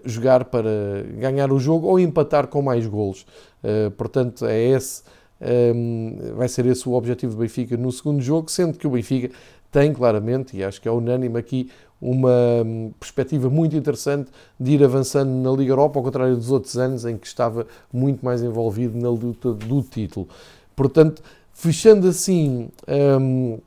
jogar 0.07 0.47
para 0.47 0.71
ganhar 1.19 1.53
o 1.53 1.59
jogo 1.59 1.87
ou 1.87 2.01
empatar 2.01 2.47
com 2.47 2.63
mais 2.63 2.87
golos. 2.87 3.27
Eh, 3.67 3.91
portanto, 3.91 4.47
é 4.47 4.57
esse, 4.57 5.03
um, 5.75 6.35
vai 6.37 6.49
ser 6.49 6.67
esse 6.67 6.89
o 6.89 6.93
objetivo 6.93 7.35
do 7.35 7.39
Benfica 7.41 7.77
no 7.77 7.91
segundo 7.91 8.23
jogo, 8.23 8.49
sendo 8.49 8.79
que 8.79 8.87
o 8.87 8.91
Benfica 8.91 9.35
tem 9.73 9.93
claramente, 9.93 10.57
e 10.57 10.63
acho 10.63 10.81
que 10.81 10.87
é 10.87 10.91
unânime 10.91 11.37
aqui, 11.37 11.69
uma 12.01 12.63
hum, 12.65 12.93
perspectiva 12.99 13.49
muito 13.49 13.77
interessante 13.77 14.31
de 14.59 14.73
ir 14.73 14.85
avançando 14.85 15.31
na 15.31 15.51
Liga 15.51 15.73
Europa, 15.73 15.99
ao 15.99 16.03
contrário 16.03 16.37
dos 16.37 16.51
outros 16.51 16.77
anos 16.77 17.05
em 17.05 17.17
que 17.17 17.27
estava 17.27 17.67
muito 17.93 18.25
mais 18.25 18.43
envolvido 18.43 18.99
na 18.99 19.09
luta 19.09 19.53
do 19.53 19.83
título. 19.83 20.29
Portanto, 20.75 21.23
fechando 21.53 22.07
assim 22.07 22.69
um, 23.21 23.59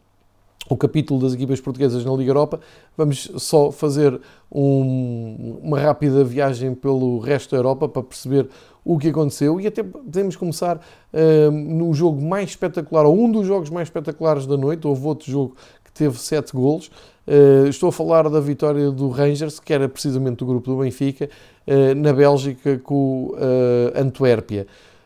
o 0.69 0.77
capítulo 0.77 1.19
das 1.19 1.33
equipas 1.33 1.59
portuguesas 1.59 2.05
na 2.05 2.13
Liga 2.13 2.29
Europa, 2.29 2.59
vamos 2.95 3.31
só 3.37 3.71
fazer 3.71 4.21
um, 4.51 5.57
uma 5.63 5.79
rápida 5.79 6.23
viagem 6.23 6.75
pelo 6.75 7.17
resto 7.17 7.51
da 7.51 7.57
Europa 7.57 7.89
para 7.89 8.03
perceber 8.03 8.47
o 8.85 8.97
que 8.97 9.09
aconteceu 9.09 9.59
e 9.59 9.67
até 9.67 9.81
podemos 9.81 10.35
começar 10.35 10.77
uh, 10.77 11.51
no 11.51 11.93
jogo 11.93 12.21
mais 12.21 12.51
espetacular, 12.51 13.05
ou 13.05 13.19
um 13.19 13.31
dos 13.31 13.47
jogos 13.47 13.69
mais 13.69 13.87
espetaculares 13.87 14.45
da 14.45 14.55
noite. 14.55 14.85
Houve 14.85 15.05
outro 15.07 15.31
jogo 15.31 15.55
que 15.83 15.91
teve 15.91 16.19
sete 16.19 16.53
golos. 16.53 16.91
Uh, 17.29 17.67
estou 17.67 17.89
a 17.89 17.91
falar 17.91 18.27
da 18.27 18.39
vitória 18.39 18.89
do 18.89 19.07
Rangers, 19.09 19.59
que 19.59 19.71
era 19.71 19.87
precisamente 19.87 20.37
do 20.37 20.47
grupo 20.47 20.71
do 20.71 20.77
Benfica, 20.77 21.29
uh, 21.67 21.93
na 21.93 22.11
Bélgica 22.11 22.79
com 22.79 23.35
uh, 23.35 24.01
Antuérpia. 24.01 24.65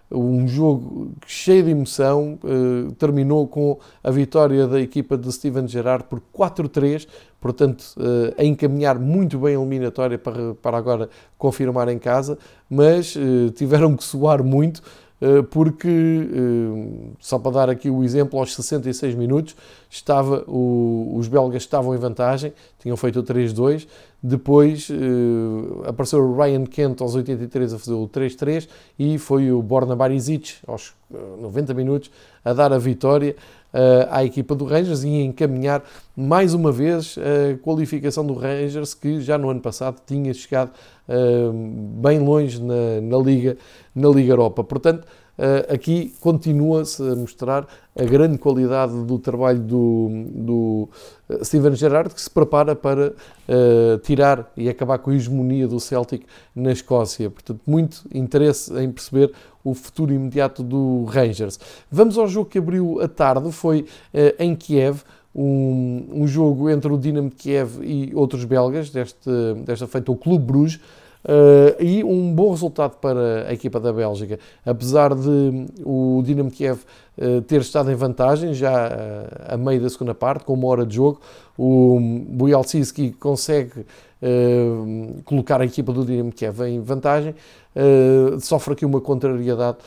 Um 0.09 0.47
jogo 0.47 1.11
cheio 1.27 1.65
de 1.65 1.71
emoção, 1.71 2.39
uh, 2.41 2.93
terminou 2.93 3.45
com 3.45 3.77
a 4.01 4.09
vitória 4.09 4.65
da 4.65 4.79
equipa 4.79 5.17
de 5.17 5.29
Steven 5.33 5.67
Gerrard 5.67 6.05
por 6.05 6.21
4-3, 6.33 7.05
portanto, 7.41 7.83
a 8.37 8.43
encaminhar 8.45 8.97
muito 8.97 9.37
bem 9.37 9.57
a 9.57 9.59
eliminatória 9.59 10.17
para, 10.17 10.53
para 10.53 10.77
agora 10.77 11.09
confirmar 11.37 11.89
em 11.89 11.99
casa, 11.99 12.37
mas 12.69 13.17
tiveram 13.53 13.97
que 13.97 14.03
suar 14.05 14.41
muito 14.41 14.81
porque, 15.51 15.87
eh, 15.87 17.13
só 17.19 17.39
para 17.39 17.51
dar 17.51 17.69
aqui 17.69 17.89
o 17.89 18.03
exemplo, 18.03 18.37
aos 18.37 18.53
66 18.55 19.15
minutos, 19.15 19.55
estava 19.89 20.43
o, 20.47 21.13
os 21.15 21.27
belgas 21.27 21.63
estavam 21.63 21.95
em 21.95 21.97
vantagem, 21.97 22.51
tinham 22.79 22.97
feito 22.97 23.19
o 23.19 23.23
3-2, 23.23 23.87
depois 24.21 24.89
uh, 24.89 25.83
apareceu 25.85 26.19
o 26.19 26.35
Ryan 26.35 26.65
Kent 26.65 27.01
aos 27.01 27.13
83 27.13 27.73
a 27.73 27.79
fazer 27.79 27.93
o 27.93 28.07
3-3 28.07 28.69
e 28.97 29.17
foi 29.17 29.51
o 29.51 29.61
Borna 29.61 29.95
Barisic 29.95 30.55
aos 30.65 30.93
90 31.41 31.73
minutos 31.73 32.09
a 32.43 32.53
dar 32.53 32.71
a 32.71 32.77
vitória 32.77 33.35
à 34.09 34.23
equipa 34.23 34.53
do 34.53 34.65
Rangers 34.65 35.03
e 35.03 35.09
encaminhar 35.09 35.83
mais 36.15 36.53
uma 36.53 36.71
vez 36.71 37.15
a 37.17 37.57
qualificação 37.57 38.25
do 38.25 38.33
Rangers 38.33 38.93
que 38.93 39.19
já 39.19 39.37
no 39.37 39.49
ano 39.49 39.61
passado 39.61 39.99
tinha 40.05 40.33
chegado 40.33 40.71
uh, 41.07 41.51
bem 42.01 42.19
longe 42.19 42.61
na, 42.61 43.01
na, 43.01 43.17
Liga, 43.17 43.57
na 43.95 44.09
Liga 44.09 44.31
Europa. 44.31 44.63
Portanto, 44.63 45.07
Uh, 45.35 45.73
aqui 45.73 46.13
continua-se 46.19 47.01
a 47.01 47.15
mostrar 47.15 47.67
a 47.99 48.03
grande 48.03 48.37
qualidade 48.37 49.03
do 49.03 49.17
trabalho 49.17 49.57
do, 49.57 50.27
do 50.27 50.89
Steven 51.43 51.73
Gerrard, 51.73 52.13
que 52.13 52.21
se 52.21 52.29
prepara 52.29 52.75
para 52.75 53.09
uh, 53.09 53.97
tirar 54.03 54.51
e 54.55 54.69
acabar 54.69 54.99
com 54.99 55.09
a 55.09 55.15
hegemonia 55.15 55.67
do 55.67 55.79
Celtic 55.79 56.23
na 56.55 56.71
Escócia. 56.71 57.31
Portanto, 57.31 57.61
muito 57.65 58.03
interesse 58.13 58.71
em 58.79 58.91
perceber 58.91 59.31
o 59.63 59.73
futuro 59.73 60.13
imediato 60.13 60.61
do 60.61 61.05
Rangers. 61.05 61.59
Vamos 61.89 62.17
ao 62.17 62.27
jogo 62.27 62.49
que 62.49 62.57
abriu 62.57 62.99
a 63.01 63.07
tarde, 63.07 63.51
foi 63.51 63.81
uh, 63.81 63.85
em 64.39 64.55
Kiev. 64.55 65.01
Um, 65.35 66.09
um, 66.11 66.27
jogo 66.27 66.69
entre 66.69 66.93
o 66.93 66.97
Dinamo 66.97 67.29
de 67.29 67.35
Kiev 67.35 67.81
e 67.81 68.13
outros 68.13 68.45
belgas, 68.45 68.91
deste, 68.91 69.31
desta 69.65 69.87
feita 69.87 70.11
o 70.11 70.15
Clube 70.15 70.45
Bruges, 70.45 70.79
Uh, 71.23 71.81
e 71.81 72.03
um 72.03 72.33
bom 72.35 72.51
resultado 72.51 72.97
para 72.97 73.47
a 73.47 73.53
equipa 73.53 73.79
da 73.79 73.93
Bélgica. 73.93 74.37
Apesar 74.65 75.15
de 75.15 75.67
o 75.85 76.21
Dinamo 76.25 76.51
Kiev 76.51 76.81
uh, 77.17 77.41
ter 77.43 77.61
estado 77.61 77.89
em 77.89 77.95
vantagem 77.95 78.53
já 78.53 78.89
uh, 78.89 79.53
a 79.53 79.57
meio 79.57 79.81
da 79.81 79.89
segunda 79.89 80.13
parte, 80.13 80.43
com 80.43 80.53
uma 80.53 80.67
hora 80.67 80.85
de 80.85 80.95
jogo, 80.95 81.21
o 81.57 81.97
Bujalski 82.27 83.11
consegue 83.13 83.85
colocar 85.25 85.59
a 85.59 85.65
equipa 85.65 85.91
do 85.91 86.05
Dinamo 86.05 86.31
Kiev 86.31 86.61
em 86.61 86.79
vantagem. 86.79 87.35
sofre 88.39 88.71
aqui 88.71 88.85
uma 88.85 89.01
contrariedade 89.01 89.79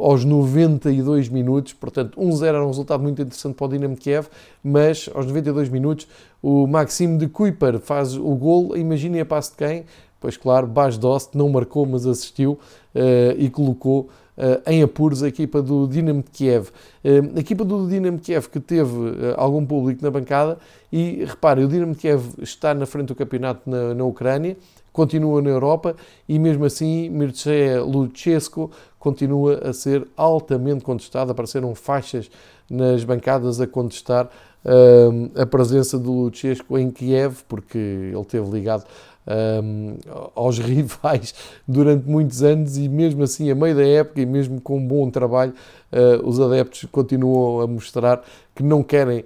aos 0.00 0.24
92 0.24 1.28
minutos, 1.28 1.74
portanto 1.74 2.18
1-0 2.18 2.42
era 2.46 2.64
um 2.64 2.68
resultado 2.68 3.02
muito 3.02 3.20
interessante 3.20 3.54
para 3.54 3.66
o 3.66 3.68
Dinamo 3.68 3.96
Kiev, 3.96 4.28
mas 4.64 5.10
aos 5.14 5.26
92 5.26 5.68
minutos 5.68 6.08
o 6.42 6.66
Maxime 6.66 7.18
de 7.18 7.28
Kuiper 7.28 7.78
faz 7.78 8.16
o 8.16 8.34
gol, 8.34 8.74
imaginem 8.74 9.20
a 9.20 9.26
passe 9.26 9.50
de 9.50 9.58
quem? 9.58 9.84
Pois 10.20 10.36
claro, 10.36 10.66
Bas 10.66 10.98
Dost 10.98 11.34
não 11.34 11.48
marcou, 11.48 11.86
mas 11.86 12.06
assistiu 12.06 12.52
uh, 12.94 13.38
e 13.38 13.48
colocou 13.48 14.10
uh, 14.36 14.70
em 14.70 14.82
apuros 14.82 15.22
a 15.22 15.28
equipa 15.28 15.62
do 15.62 15.88
Dinamo 15.88 16.22
de 16.22 16.30
Kiev. 16.30 16.68
Uh, 17.02 17.36
a 17.36 17.40
equipa 17.40 17.64
do 17.64 17.88
Dinamo 17.88 18.18
de 18.18 18.24
Kiev 18.24 18.48
que 18.48 18.60
teve 18.60 18.94
algum 19.36 19.64
público 19.64 20.04
na 20.04 20.10
bancada 20.10 20.58
e 20.92 21.24
reparem, 21.24 21.64
o 21.64 21.68
Dinamo 21.68 21.94
de 21.94 21.98
Kiev 21.98 22.22
está 22.42 22.74
na 22.74 22.84
frente 22.84 23.08
do 23.08 23.14
campeonato 23.14 23.68
na, 23.68 23.94
na 23.94 24.04
Ucrânia, 24.04 24.58
continua 24.92 25.40
na 25.40 25.50
Europa 25.50 25.96
e 26.28 26.38
mesmo 26.38 26.66
assim 26.66 27.08
Mircea 27.08 27.82
Lucescu 27.82 28.70
continua 28.98 29.60
a 29.64 29.72
ser 29.72 30.06
altamente 30.16 30.84
contestado, 30.84 31.30
apareceram 31.30 31.74
faixas 31.74 32.30
nas 32.68 33.02
bancadas 33.02 33.60
a 33.60 33.66
contestar 33.66 34.26
uh, 34.64 35.40
a 35.40 35.46
presença 35.46 35.98
do 35.98 36.12
Lucescu 36.12 36.78
em 36.78 36.90
Kiev, 36.90 37.42
porque 37.48 37.78
ele 37.78 38.24
teve 38.24 38.48
ligado 38.50 38.84
um, 39.26 39.96
aos 40.34 40.58
rivais 40.60 41.34
durante 41.66 42.08
muitos 42.08 42.42
anos 42.42 42.76
e 42.76 42.88
mesmo 42.88 43.22
assim, 43.22 43.50
a 43.50 43.54
meio 43.54 43.74
da 43.74 43.86
época 43.86 44.20
e 44.20 44.26
mesmo 44.26 44.60
com 44.60 44.78
um 44.78 44.86
bom 44.86 45.10
trabalho, 45.10 45.52
uh, 45.92 46.26
os 46.28 46.40
adeptos 46.40 46.86
continuam 46.90 47.60
a 47.60 47.66
mostrar 47.66 48.22
que 48.54 48.62
não 48.62 48.82
querem 48.82 49.24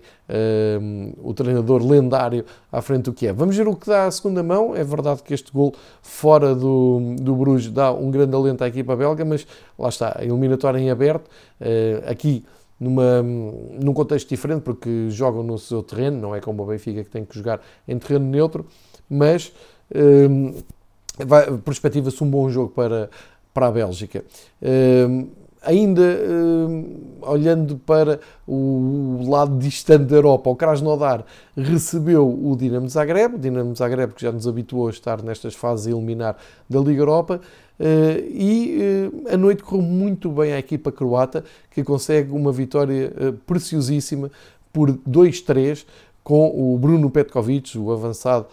o 1.23 1.35
treinador 1.35 1.85
lendário 1.85 2.45
à 2.73 2.81
frente 2.81 3.05
do 3.05 3.13
que 3.13 3.27
é. 3.27 3.33
Vamos 3.33 3.57
ver 3.57 3.69
o 3.69 3.77
que 3.77 3.87
dá 3.87 4.07
a 4.07 4.11
segunda 4.11 4.43
mão. 4.43 4.75
É 4.75 4.83
verdade 4.83 5.23
que 5.23 5.35
este 5.35 5.53
gol 5.53 5.75
fora 6.01 6.55
do, 6.55 7.15
do 7.21 7.35
Bruges 7.35 7.71
dá 7.71 7.93
um 7.93 8.11
grande 8.11 8.35
alento 8.35 8.63
à 8.65 8.69
equipa 8.69 8.97
belga, 8.97 9.25
mas 9.25 9.47
lá 9.79 9.89
está, 9.89 10.17
a 10.19 10.25
eliminatória 10.25 10.79
em 10.79 10.89
aberto. 10.89 11.29
Uh, 11.61 12.09
aqui 12.09 12.45
numa, 12.79 13.23
num 13.23 13.93
contexto 13.93 14.29
diferente, 14.29 14.63
porque 14.63 15.09
jogam 15.11 15.43
no 15.43 15.59
seu 15.59 15.83
terreno, 15.83 16.21
não 16.21 16.35
é 16.35 16.41
como 16.41 16.63
o 16.63 16.67
Benfica 16.67 17.05
que 17.05 17.11
tem 17.11 17.25
que 17.25 17.35
jogar 17.35 17.61
em 17.87 17.99
terreno 17.99 18.27
neutro, 18.27 18.67
mas 19.09 19.53
uh, 19.91 21.59
perspectiva-se 21.64 22.23
um 22.23 22.31
bom 22.31 22.49
jogo 22.50 22.71
para, 22.71 23.11
para 23.53 23.69
a 23.69 23.71
Bélgica. 23.71 24.25
Uh, 24.61 25.29
ainda 25.62 26.03
uh, 26.03 27.23
olhando 27.23 27.76
para 27.76 28.21
o 28.47 29.25
lado 29.29 29.59
distante 29.59 30.05
da 30.05 30.17
Europa, 30.17 30.50
o 30.50 30.57
Krasnodar 30.57 31.25
recebeu 31.57 32.29
o 32.29 32.57
Dinamo 32.57 32.88
Zagreb, 32.88 33.37
o 33.37 33.38
Dinamo 33.38 33.75
Zagreb 33.75 34.12
que 34.12 34.23
já 34.23 34.31
nos 34.31 34.47
habituou 34.47 34.88
a 34.88 34.91
estar 34.91 35.23
nestas 35.23 35.55
fases 35.55 35.87
a 35.87 35.91
eliminar 35.91 36.37
da 36.69 36.81
Liga 36.81 37.00
Europa, 37.00 37.41
uh, 37.81 37.85
e 38.31 39.11
uh, 39.29 39.35
a 39.35 39.37
noite 39.37 39.62
correu 39.62 39.83
muito 39.83 40.31
bem 40.31 40.53
à 40.53 40.59
equipa 40.59 40.93
croata, 40.93 41.45
que 41.71 41.83
consegue 41.83 42.31
uma 42.31 42.53
vitória 42.53 43.12
preciosíssima 43.47 44.31
por 44.73 44.91
2-3 44.91 45.87
com 46.25 46.49
o 46.49 46.78
Bruno 46.78 47.11
Petkovic, 47.11 47.78
o 47.78 47.93
avançado, 47.93 48.47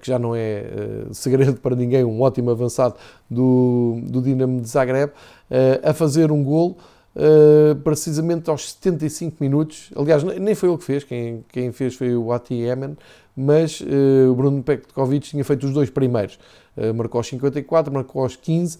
que 0.00 0.06
já 0.06 0.18
não 0.18 0.36
é 0.36 0.64
segredo 1.12 1.58
para 1.60 1.74
ninguém, 1.74 2.04
um 2.04 2.20
ótimo 2.20 2.50
avançado 2.50 2.94
do, 3.28 3.98
do 4.02 4.20
Dinamo 4.20 4.60
de 4.60 4.68
Zagreb, 4.68 5.10
a 5.82 5.94
fazer 5.94 6.30
um 6.30 6.44
gol 6.44 6.76
precisamente 7.82 8.50
aos 8.50 8.72
75 8.72 9.38
minutos. 9.40 9.90
Aliás, 9.96 10.22
nem 10.22 10.54
foi 10.54 10.68
ele 10.68 10.76
que 10.76 10.84
fez, 10.84 11.04
quem, 11.04 11.42
quem 11.48 11.72
fez 11.72 11.94
foi 11.94 12.14
o 12.14 12.30
Ati 12.32 12.52
Yemen, 12.52 12.98
mas 13.34 13.80
o 13.80 14.34
Bruno 14.34 14.62
Petkovic 14.62 15.30
tinha 15.30 15.44
feito 15.44 15.66
os 15.66 15.72
dois 15.72 15.88
primeiros. 15.88 16.38
marcou 16.94 17.18
aos 17.18 17.28
54, 17.28 17.90
marcou 17.90 18.22
aos 18.22 18.36
15. 18.36 18.78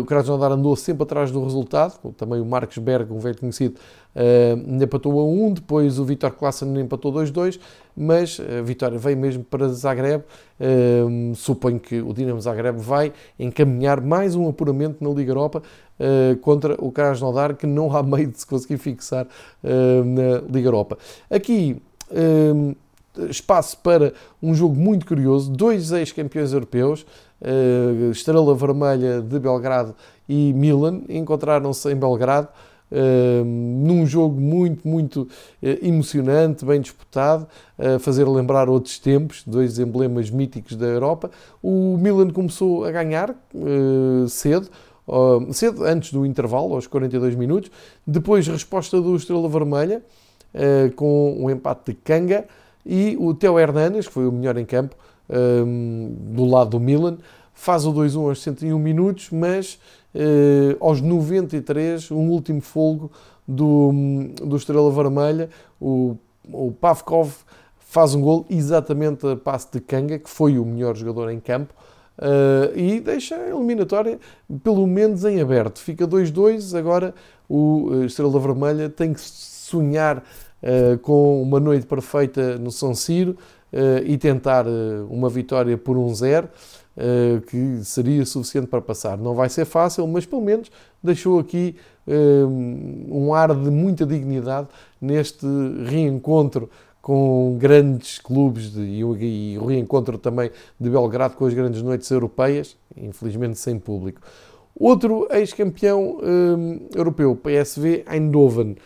O 0.00 0.04
Krasnodar 0.04 0.50
andou 0.50 0.74
sempre 0.74 1.04
atrás 1.04 1.30
do 1.30 1.42
resultado, 1.44 2.12
também 2.16 2.40
o 2.40 2.44
Marcos 2.44 2.76
Berg, 2.78 3.12
um 3.12 3.20
velho 3.20 3.38
conhecido, 3.38 3.78
uh, 4.16 4.82
empatou 4.82 5.20
a 5.20 5.24
1, 5.24 5.54
depois 5.54 5.98
o 6.00 6.04
Vitor 6.04 6.32
Klassen 6.32 6.76
empatou 6.80 7.12
2-2, 7.12 7.60
mas 7.96 8.40
a 8.40 8.62
vitória 8.62 8.98
veio 8.98 9.16
mesmo 9.16 9.44
para 9.44 9.68
Zagreb. 9.68 10.24
Uh, 10.58 11.34
suponho 11.36 11.78
que 11.78 12.00
o 12.00 12.12
Dinamo 12.12 12.40
Zagreb 12.40 12.78
vai 12.78 13.12
encaminhar 13.38 14.00
mais 14.00 14.34
um 14.34 14.48
apuramento 14.48 15.02
na 15.02 15.10
Liga 15.10 15.30
Europa 15.30 15.62
contra 16.40 16.82
o 16.82 16.90
Krasnodar, 16.90 17.54
que 17.54 17.66
não 17.66 17.94
há 17.94 18.02
meio 18.02 18.28
de 18.28 18.40
se 18.40 18.46
conseguir 18.46 18.78
fixar 18.78 19.26
na 19.62 20.40
Liga 20.50 20.68
Europa. 20.68 20.96
Aqui 21.28 21.82
espaço 23.28 23.76
para 23.78 24.14
um 24.42 24.54
jogo 24.54 24.74
muito 24.74 25.04
curioso, 25.04 25.50
dois 25.50 25.92
ex-campeões 25.92 26.52
europeus, 26.52 27.04
Estrela 28.10 28.54
Vermelha 28.54 29.22
de 29.22 29.38
Belgrado 29.38 29.94
e 30.28 30.52
Milan, 30.52 31.02
encontraram-se 31.08 31.90
em 31.90 31.96
Belgrado 31.96 32.48
uh, 32.90 33.44
num 33.44 34.06
jogo 34.06 34.40
muito, 34.40 34.86
muito 34.86 35.22
uh, 35.22 35.28
emocionante, 35.86 36.64
bem 36.64 36.80
disputado, 36.80 37.46
a 37.78 37.96
uh, 37.96 37.98
fazer 37.98 38.28
lembrar 38.28 38.68
outros 38.68 38.98
tempos, 38.98 39.42
dois 39.46 39.78
emblemas 39.78 40.30
míticos 40.30 40.76
da 40.76 40.86
Europa. 40.86 41.30
O 41.62 41.96
Milan 41.96 42.30
começou 42.30 42.84
a 42.84 42.90
ganhar 42.90 43.34
cedo, 44.28 44.68
cedo, 45.52 45.84
antes 45.84 46.12
do 46.12 46.24
intervalo, 46.24 46.74
aos 46.74 46.86
42 46.86 47.34
minutos. 47.34 47.70
Depois, 48.06 48.46
resposta 48.46 49.00
do 49.00 49.16
Estrela 49.16 49.48
Vermelha, 49.48 50.02
com 50.96 51.36
um 51.38 51.50
empate 51.50 51.92
de 51.92 51.94
Kanga. 51.94 52.44
E 52.86 53.16
o 53.18 53.34
Teo 53.34 53.58
Hernanes, 53.58 54.06
que 54.06 54.12
foi 54.12 54.26
o 54.26 54.32
melhor 54.32 54.56
em 54.56 54.64
campo, 54.64 54.96
do 56.32 56.44
lado 56.44 56.70
do 56.70 56.80
Milan, 56.80 57.18
faz 57.60 57.84
o 57.84 57.92
2-1 57.92 58.28
aos 58.28 58.42
101 58.42 58.78
minutos, 58.78 59.28
mas 59.30 59.78
eh, 60.14 60.74
aos 60.80 61.02
93, 61.02 62.10
um 62.10 62.30
último 62.30 62.62
folgo 62.62 63.12
do, 63.46 63.92
do 64.42 64.56
Estrela 64.56 64.90
Vermelha, 64.90 65.50
o, 65.78 66.16
o 66.50 66.72
Pavkov 66.72 67.30
faz 67.78 68.14
um 68.14 68.22
gol 68.22 68.46
exatamente 68.48 69.26
a 69.26 69.36
passe 69.36 69.68
de 69.72 69.80
Kanga, 69.80 70.18
que 70.18 70.30
foi 70.30 70.58
o 70.58 70.64
melhor 70.64 70.96
jogador 70.96 71.30
em 71.30 71.38
campo, 71.38 71.74
uh, 72.18 72.74
e 72.74 72.98
deixa 72.98 73.36
a 73.36 73.50
eliminatória 73.50 74.18
pelo 74.64 74.86
menos 74.86 75.24
em 75.26 75.38
aberto. 75.38 75.80
Fica 75.80 76.08
2-2, 76.08 76.78
agora 76.78 77.14
o 77.46 78.04
Estrela 78.06 78.40
Vermelha 78.40 78.88
tem 78.88 79.12
que 79.12 79.20
sonhar 79.20 80.18
uh, 80.18 80.98
com 81.00 81.42
uma 81.42 81.60
noite 81.60 81.84
perfeita 81.84 82.56
no 82.56 82.70
São 82.70 82.94
Ciro 82.94 83.36
uh, 83.70 84.02
e 84.06 84.16
tentar 84.16 84.64
uma 85.10 85.28
vitória 85.28 85.76
por 85.76 85.98
1-0. 85.98 86.44
Uh, 86.44 86.48
que 87.46 87.84
seria 87.84 88.24
suficiente 88.24 88.66
para 88.66 88.80
passar. 88.80 89.16
Não 89.16 89.34
vai 89.34 89.48
ser 89.48 89.64
fácil, 89.64 90.06
mas 90.06 90.26
pelo 90.26 90.42
menos 90.42 90.70
deixou 91.02 91.38
aqui 91.38 91.76
uh, 92.06 92.46
um 92.46 93.32
ar 93.32 93.54
de 93.54 93.70
muita 93.70 94.04
dignidade 94.04 94.68
neste 95.00 95.46
reencontro 95.86 96.68
com 97.00 97.56
grandes 97.58 98.18
clubes 98.18 98.72
de, 98.72 98.80
e, 98.80 99.58
o 99.58 99.64
reencontro 99.64 100.18
também 100.18 100.50
de 100.78 100.90
Belgrado 100.90 101.34
com 101.34 101.46
as 101.46 101.54
grandes 101.54 101.82
noites 101.82 102.10
europeias, 102.10 102.76
infelizmente 102.96 103.58
sem 103.58 103.78
público. 103.78 104.20
Outro 104.78 105.26
ex-campeão 105.30 106.18
uh, 106.18 106.88
europeu, 106.94 107.34
PSV 107.36 108.04
Eindhoven, 108.10 108.76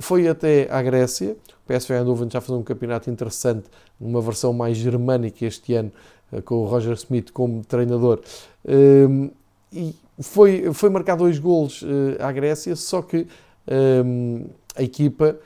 foi 0.00 0.28
até 0.28 0.68
à 0.70 0.82
Grécia. 0.82 1.36
O 1.64 1.72
PSV 1.72 1.94
Eindhoven 1.94 2.28
já 2.30 2.40
fez 2.40 2.50
um 2.58 2.62
campeonato 2.62 3.08
interessante, 3.08 3.68
numa 3.98 4.20
versão 4.20 4.52
mais 4.52 4.76
germânica 4.76 5.46
este 5.46 5.74
ano, 5.74 5.92
eh, 6.19 6.19
com 6.44 6.56
o 6.56 6.64
Roger 6.64 6.94
Smith 6.94 7.30
como 7.32 7.64
treinador. 7.64 8.20
Ehm, 8.66 9.30
e 9.72 9.94
foi, 10.20 10.72
foi 10.72 10.90
marcar 10.90 11.16
dois 11.16 11.38
golos 11.38 11.84
eh, 11.84 12.22
à 12.22 12.30
Grécia, 12.30 12.76
só 12.76 13.02
que 13.02 13.26
ehm, 13.66 14.44
a 14.76 14.82
equipa, 14.82 15.36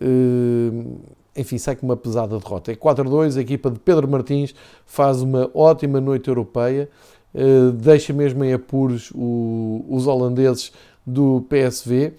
ehm, 0.00 0.96
enfim, 1.36 1.58
sai 1.58 1.76
com 1.76 1.86
uma 1.86 1.96
pesada 1.96 2.38
derrota. 2.38 2.72
É 2.72 2.76
4-2, 2.76 3.36
a 3.36 3.40
equipa 3.40 3.70
de 3.70 3.78
Pedro 3.78 4.08
Martins 4.08 4.54
faz 4.86 5.20
uma 5.20 5.50
ótima 5.54 6.00
noite 6.00 6.28
europeia, 6.28 6.88
eh, 7.34 7.70
deixa 7.74 8.12
mesmo 8.12 8.44
em 8.44 8.52
apuros 8.52 9.12
os 9.14 10.06
holandeses 10.06 10.72
do 11.06 11.44
PSV. 11.48 12.14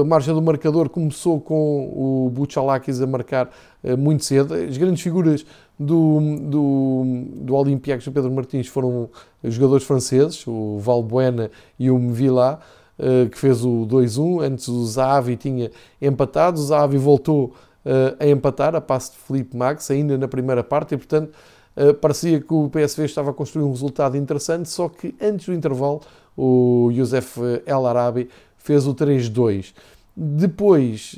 a 0.00 0.04
marcha 0.04 0.32
do 0.32 0.40
marcador 0.40 0.88
começou 0.88 1.40
com 1.40 2.26
o 2.26 2.30
Buchalakis 2.30 3.00
a 3.00 3.06
marcar 3.06 3.50
muito 3.98 4.24
cedo. 4.24 4.54
As 4.54 4.76
grandes 4.76 5.02
figuras 5.02 5.44
do, 5.78 6.20
do, 6.42 7.02
do 7.42 7.54
Olympiacos 7.54 8.04
do 8.04 8.12
Pedro 8.12 8.30
Martins 8.30 8.68
foram 8.68 9.08
jogadores 9.42 9.84
franceses, 9.84 10.46
o 10.46 10.78
Valbuena 10.78 11.50
e 11.78 11.90
o 11.90 11.98
Mvila, 11.98 12.60
eh, 12.98 13.26
que 13.26 13.36
fez 13.36 13.64
o 13.64 13.86
2-1. 13.86 14.42
Antes 14.42 14.68
o 14.68 14.84
Zahavi 14.86 15.36
tinha 15.36 15.70
empatado, 16.00 16.60
o 16.60 16.62
Zahavi 16.62 16.96
voltou 16.96 17.52
eh, 17.84 18.16
a 18.20 18.28
empatar 18.28 18.74
a 18.74 18.80
passo 18.80 19.12
de 19.12 19.18
Felipe 19.18 19.56
Max, 19.56 19.90
ainda 19.90 20.16
na 20.16 20.28
primeira 20.28 20.62
parte, 20.62 20.94
e 20.94 20.96
portanto 20.96 21.32
eh, 21.76 21.92
parecia 21.92 22.40
que 22.40 22.54
o 22.54 22.70
PSV 22.70 23.04
estava 23.04 23.30
a 23.30 23.34
construir 23.34 23.64
um 23.64 23.70
resultado 23.70 24.16
interessante, 24.16 24.68
só 24.68 24.88
que 24.88 25.14
antes 25.20 25.46
do 25.46 25.52
intervalo 25.52 26.00
o 26.36 26.90
Youssef 26.92 27.40
El 27.66 27.86
Arabi 27.86 28.28
fez 28.56 28.86
o 28.86 28.94
3-2. 28.94 29.74
Depois 30.16 31.16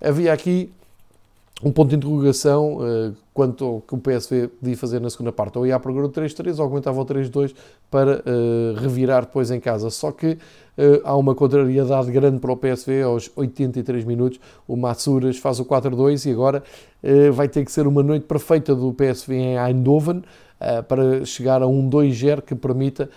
havia 0.00 0.32
aqui 0.32 0.72
um 1.62 1.72
ponto 1.72 1.90
de 1.90 1.96
interrogação 1.96 2.76
uh, 2.76 3.16
quanto 3.34 3.64
ao 3.64 3.80
que 3.80 3.94
o 3.94 3.98
PSV 3.98 4.48
podia 4.48 4.76
fazer 4.76 5.00
na 5.00 5.10
segunda 5.10 5.32
parte. 5.32 5.58
Ou 5.58 5.66
ia 5.66 5.74
à 5.74 5.80
procura 5.80 6.06
do 6.06 6.14
3-3 6.14 6.58
ou 6.58 6.64
aguentava 6.64 7.00
o 7.00 7.04
3-2 7.04 7.54
para 7.90 8.18
uh, 8.20 8.74
revirar 8.80 9.22
depois 9.22 9.50
em 9.50 9.58
casa. 9.58 9.90
Só 9.90 10.12
que 10.12 10.32
uh, 10.32 10.38
há 11.02 11.16
uma 11.16 11.34
contrariedade 11.34 12.10
grande 12.12 12.38
para 12.38 12.52
o 12.52 12.56
PSV 12.56 13.02
aos 13.02 13.30
83 13.34 14.04
minutos. 14.04 14.38
O 14.68 14.76
Matsuras 14.76 15.36
faz 15.38 15.58
o 15.58 15.64
4-2 15.64 16.28
e 16.28 16.32
agora 16.32 16.62
vai 17.32 17.48
ter 17.48 17.64
que 17.64 17.70
ser 17.70 17.86
uma 17.86 18.02
noite 18.02 18.26
perfeita 18.26 18.74
do 18.74 18.92
PSV 18.92 19.32
em 19.32 19.56
Eindhoven 19.56 20.20
para 20.88 21.24
chegar 21.24 21.62
a 21.62 21.66
um 21.68 21.88
2-0 21.88 22.42
que 22.42 22.56
permita 22.56 23.08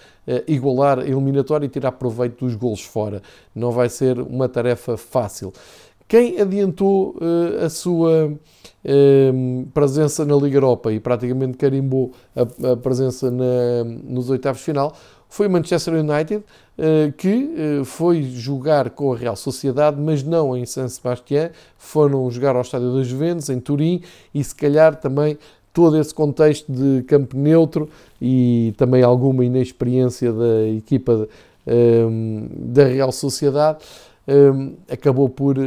igualar 0.48 1.00
a 1.00 1.04
eliminatória 1.04 1.66
e 1.66 1.70
tirar 1.70 1.94
proveito 1.94 2.46
dos 2.46 2.54
golos 2.54 2.84
fora. 2.84 3.24
Não 3.56 3.72
vai 3.72 3.90
ser 3.90 4.20
uma 4.20 4.48
tarefa 4.48 4.98
fácil. 4.98 5.52
Quem 6.12 6.42
adiantou 6.42 7.16
uh, 7.22 7.64
a 7.66 7.70
sua 7.70 8.28
uh, 8.28 9.68
presença 9.74 10.26
na 10.26 10.36
Liga 10.36 10.58
Europa 10.58 10.92
e 10.92 11.00
praticamente 11.00 11.58
carimbou 11.58 12.12
a, 12.36 12.74
a 12.74 12.76
presença 12.76 13.32
na, 13.32 13.86
nos 13.86 14.30
oitavos 14.30 14.60
de 14.60 14.66
final 14.66 14.94
foi 15.30 15.48
o 15.48 15.50
Manchester 15.50 15.94
United, 15.94 16.44
uh, 16.44 17.14
que 17.14 17.50
foi 17.86 18.24
jogar 18.24 18.90
com 18.90 19.14
a 19.14 19.16
Real 19.16 19.38
Sociedade, 19.38 20.02
mas 20.02 20.22
não 20.22 20.58
em 20.58 20.66
San 20.66 20.90
Sebastián, 20.90 21.52
foram 21.78 22.30
jogar 22.30 22.58
ao 22.58 22.62
Estádio 22.62 22.94
das 22.94 23.08
Juventus, 23.08 23.48
em 23.48 23.62
Turim, 23.62 24.02
e 24.36 24.44
se 24.44 24.54
calhar 24.54 24.98
também 24.98 25.38
todo 25.72 25.98
esse 25.98 26.14
contexto 26.14 26.70
de 26.70 27.04
campo 27.04 27.38
neutro 27.38 27.88
e 28.22 28.74
também 28.76 29.02
alguma 29.02 29.46
inexperiência 29.46 30.34
da 30.34 30.68
equipa 30.68 31.30
da 32.66 32.86
Real 32.86 33.12
Sociedade 33.12 33.86
acabou 34.90 35.28
por 35.30 35.58
uh, 35.58 35.62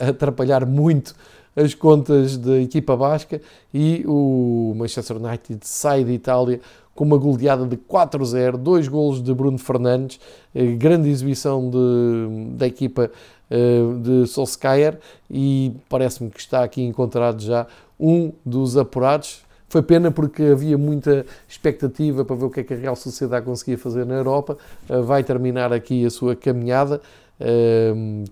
atrapalhar, 0.00 0.66
muito 0.66 1.14
as 1.54 1.74
contas 1.74 2.36
da 2.36 2.60
equipa 2.60 2.96
basca 2.96 3.40
e 3.72 4.04
o 4.06 4.72
Manchester 4.76 5.16
United 5.16 5.58
sai 5.62 6.04
de 6.04 6.12
Itália 6.12 6.60
com 6.94 7.04
uma 7.04 7.16
goleada 7.16 7.66
de 7.66 7.76
4-0, 7.76 8.56
dois 8.56 8.86
golos 8.86 9.22
de 9.22 9.32
Bruno 9.32 9.58
Fernandes, 9.58 10.20
eh, 10.54 10.72
grande 10.72 11.08
exibição 11.08 11.70
de, 11.70 12.56
da 12.56 12.66
equipa 12.66 13.10
uh, 13.50 13.98
de 14.00 14.26
Solskjaer 14.26 14.98
e 15.30 15.72
parece-me 15.88 16.30
que 16.30 16.40
está 16.40 16.62
aqui 16.62 16.82
encontrado 16.82 17.40
já 17.40 17.66
um 17.98 18.32
dos 18.44 18.76
apurados. 18.76 19.42
Foi 19.70 19.80
pena 19.80 20.10
porque 20.10 20.42
havia 20.42 20.76
muita 20.76 21.24
expectativa 21.48 22.24
para 22.24 22.36
ver 22.36 22.44
o 22.44 22.50
que 22.50 22.60
é 22.60 22.62
que 22.62 22.74
a 22.74 22.76
Real 22.76 22.94
Sociedade 22.94 23.46
conseguia 23.46 23.78
fazer 23.78 24.04
na 24.04 24.16
Europa. 24.16 24.58
Uh, 24.88 25.02
vai 25.02 25.24
terminar 25.24 25.72
aqui 25.72 26.04
a 26.04 26.10
sua 26.10 26.36
caminhada 26.36 27.00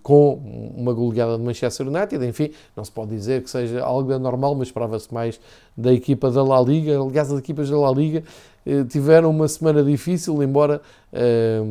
com 0.03 0.35
uma 0.77 0.92
goleada 0.92 1.38
de 1.38 1.42
Manchester 1.42 1.88
United. 1.88 2.22
Enfim, 2.27 2.51
não 2.77 2.85
se 2.85 2.92
pode 2.92 3.11
dizer 3.12 3.42
que 3.42 3.48
seja 3.48 3.83
algo 3.83 4.12
anormal, 4.12 4.55
mas 4.55 4.68
esperava-se 4.68 5.14
mais 5.14 5.40
da 5.74 5.90
equipa 5.94 6.31
da 6.31 6.42
La 6.42 6.61
Liga. 6.61 7.01
Aliás, 7.01 7.33
as 7.33 7.38
equipas 7.38 7.70
da 7.70 7.79
La 7.79 7.90
Liga 7.90 8.22
eh, 8.66 8.85
tiveram 8.85 9.31
uma 9.31 9.48
semana 9.48 9.83
difícil, 9.83 10.42
embora 10.42 10.83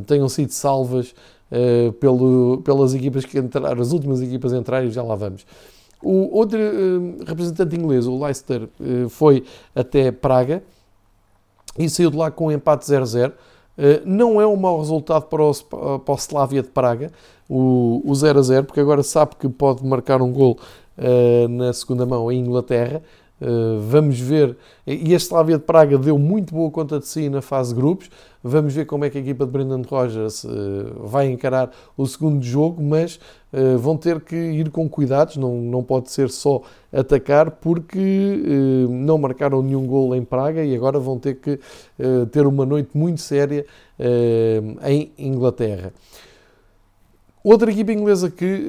tenham 0.08 0.28
sido 0.28 0.50
salvas 0.50 1.14
eh, 1.50 1.94
pelo, 2.00 2.62
pelas 2.64 2.94
equipas 2.94 3.24
que 3.24 3.40
entraram, 3.40 3.82
as 3.82 3.92
últimas 3.92 4.22
equipas 4.22 4.52
entrarem, 4.52 4.92
já 4.92 5.02
lá 5.02 5.16
vamos. 5.16 5.46
O 6.02 6.36
outro 6.38 6.60
representante 7.26 7.76
inglês, 7.76 8.06
o 8.06 8.24
Leicester, 8.24 8.70
eh, 8.80 9.10
foi 9.10 9.44
até 9.76 10.12
Praga 10.12 10.62
e 11.78 11.90
saiu 11.90 12.12
de 12.12 12.18
lá 12.18 12.30
com 12.30 12.48
um 12.48 12.52
empate 12.52 12.86
0-0. 12.86 13.34
Eh, 13.78 14.02
não 14.06 14.42
é 14.42 14.46
um 14.46 14.56
mau 14.56 14.80
resultado 14.80 15.26
para 15.26 15.44
o, 15.44 16.00
para 16.00 16.14
o 16.14 16.18
Slavia 16.18 16.62
de 16.62 16.70
Praga, 16.70 17.12
o, 17.50 18.12
0 18.14 18.40
a 18.40 18.42
0, 18.42 18.66
porque 18.66 18.80
agora 18.80 19.04
sabe 19.04 19.36
que 19.40 19.48
pode 19.48 19.86
marcar 19.86 20.22
um 20.22 20.32
gol 20.32 20.58
uh, 20.98 21.48
na 21.48 21.72
segunda 21.72 22.06
mão 22.06 22.32
em 22.32 22.40
Inglaterra. 22.40 23.02
Uh, 23.40 23.80
vamos 23.82 24.20
ver, 24.20 24.58
e 24.88 25.14
a 25.14 25.18
Slavia 25.18 25.60
de 25.60 25.64
Praga 25.64 25.96
deu 25.96 26.18
muito 26.18 26.56
boa 26.56 26.72
conta 26.72 27.00
de 27.00 27.06
si 27.06 27.30
na 27.30 27.40
fase 27.40 27.72
de 27.72 27.80
grupos. 27.80 28.10
Vamos 28.44 28.74
ver 28.74 28.86
como 28.86 29.06
é 29.06 29.12
que 29.12 29.18
a 29.20 29.22
equipa 29.22 29.46
de 29.46 29.52
Brendan 29.52 29.84
Rodgers 29.88 30.44
uh, 30.44 31.04
vai 31.04 31.30
encarar 31.30 31.70
o 31.96 32.08
segundo 32.08 32.44
jogo, 32.44 32.82
mas 32.82 33.20
uh, 33.54 33.78
vão 33.78 33.96
ter 33.96 34.22
que 34.22 34.36
ir 34.36 34.72
com 34.72 34.90
cuidados, 34.90 35.38
não, 35.38 35.56
não 35.62 35.84
pode 35.84 36.10
ser 36.10 36.32
só 36.32 36.64
atacar, 36.92 37.52
porque 37.52 38.00
não 38.90 39.20
marcaram 39.20 39.62
nenhum 39.62 39.86
gol 39.86 40.16
em 40.16 40.24
Praga 40.24 40.64
e 40.64 40.76
agora 40.76 40.98
vão 41.00 41.20
ter 41.20 41.36
que 41.36 41.60
ter 42.32 42.48
uma 42.48 42.66
noite 42.66 42.98
muito 42.98 43.22
séria 43.22 43.66
em 44.84 45.12
Inglaterra. 45.18 45.94
Outra 47.44 47.70
equipa 47.70 47.92
inglesa 47.92 48.32
que 48.32 48.66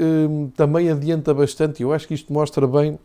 também 0.57 0.91
adianta 0.91 1.33
bastante, 1.33 1.81
e 1.81 1.85
eu 1.85 1.93
acho 1.93 2.09
que 2.09 2.15
isto 2.15 2.33
mostra 2.33 2.67
bem 2.67 2.99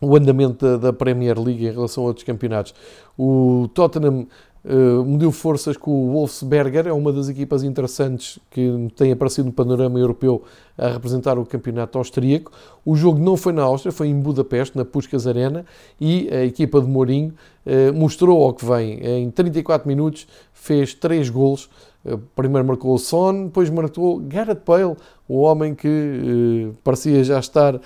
o 0.00 0.16
andamento 0.16 0.64
da, 0.64 0.76
da, 0.76 0.92
Premier 0.92 1.38
League 1.38 1.66
em 1.66 1.72
relação 1.72 2.04
a 2.04 2.06
outros 2.08 2.24
campeonatos. 2.24 2.74
O 3.16 3.68
Tottenham 3.74 4.26
uh, 4.64 5.04
mediu 5.04 5.32
forças 5.32 5.76
com 5.76 5.90
o 5.90 6.12
Wolfsberger, 6.12 6.86
é 6.86 6.92
uma 6.92 7.12
das 7.12 7.28
equipas 7.28 7.62
interessantes 7.64 8.38
que 8.50 8.88
tem 8.96 9.10
aparecido 9.10 9.46
no 9.46 9.52
panorama 9.52 9.98
europeu 9.98 10.42
a 10.76 10.88
representar 10.88 11.38
o 11.38 11.44
campeonato 11.44 11.98
austríaco. 11.98 12.52
O 12.84 12.94
jogo 12.94 13.18
não 13.18 13.36
foi 13.36 13.52
na 13.52 13.62
Áustria, 13.62 13.90
foi 13.92 14.08
em 14.08 14.20
Budapeste, 14.20 14.76
na 14.76 14.84
Puskas 14.84 15.26
Arena, 15.26 15.64
e 16.00 16.28
a 16.30 16.44
equipa 16.44 16.80
de 16.80 16.86
Mourinho 16.86 17.34
uh, 17.66 17.92
mostrou 17.92 18.42
ao 18.44 18.54
que 18.54 18.64
vem. 18.64 19.00
Em 19.00 19.30
34 19.30 19.88
minutos 19.88 20.26
fez 20.52 20.94
3 20.94 21.28
golos, 21.30 21.68
primeiro 22.34 22.66
marcou 22.66 22.94
o 22.94 22.98
Son, 22.98 23.46
depois 23.46 23.68
marcou 23.70 24.18
Gareth 24.20 24.62
Bale, 24.66 24.96
o 25.28 25.40
homem 25.40 25.74
que 25.74 26.72
parecia 26.82 27.22
já 27.22 27.38
estar 27.38 27.80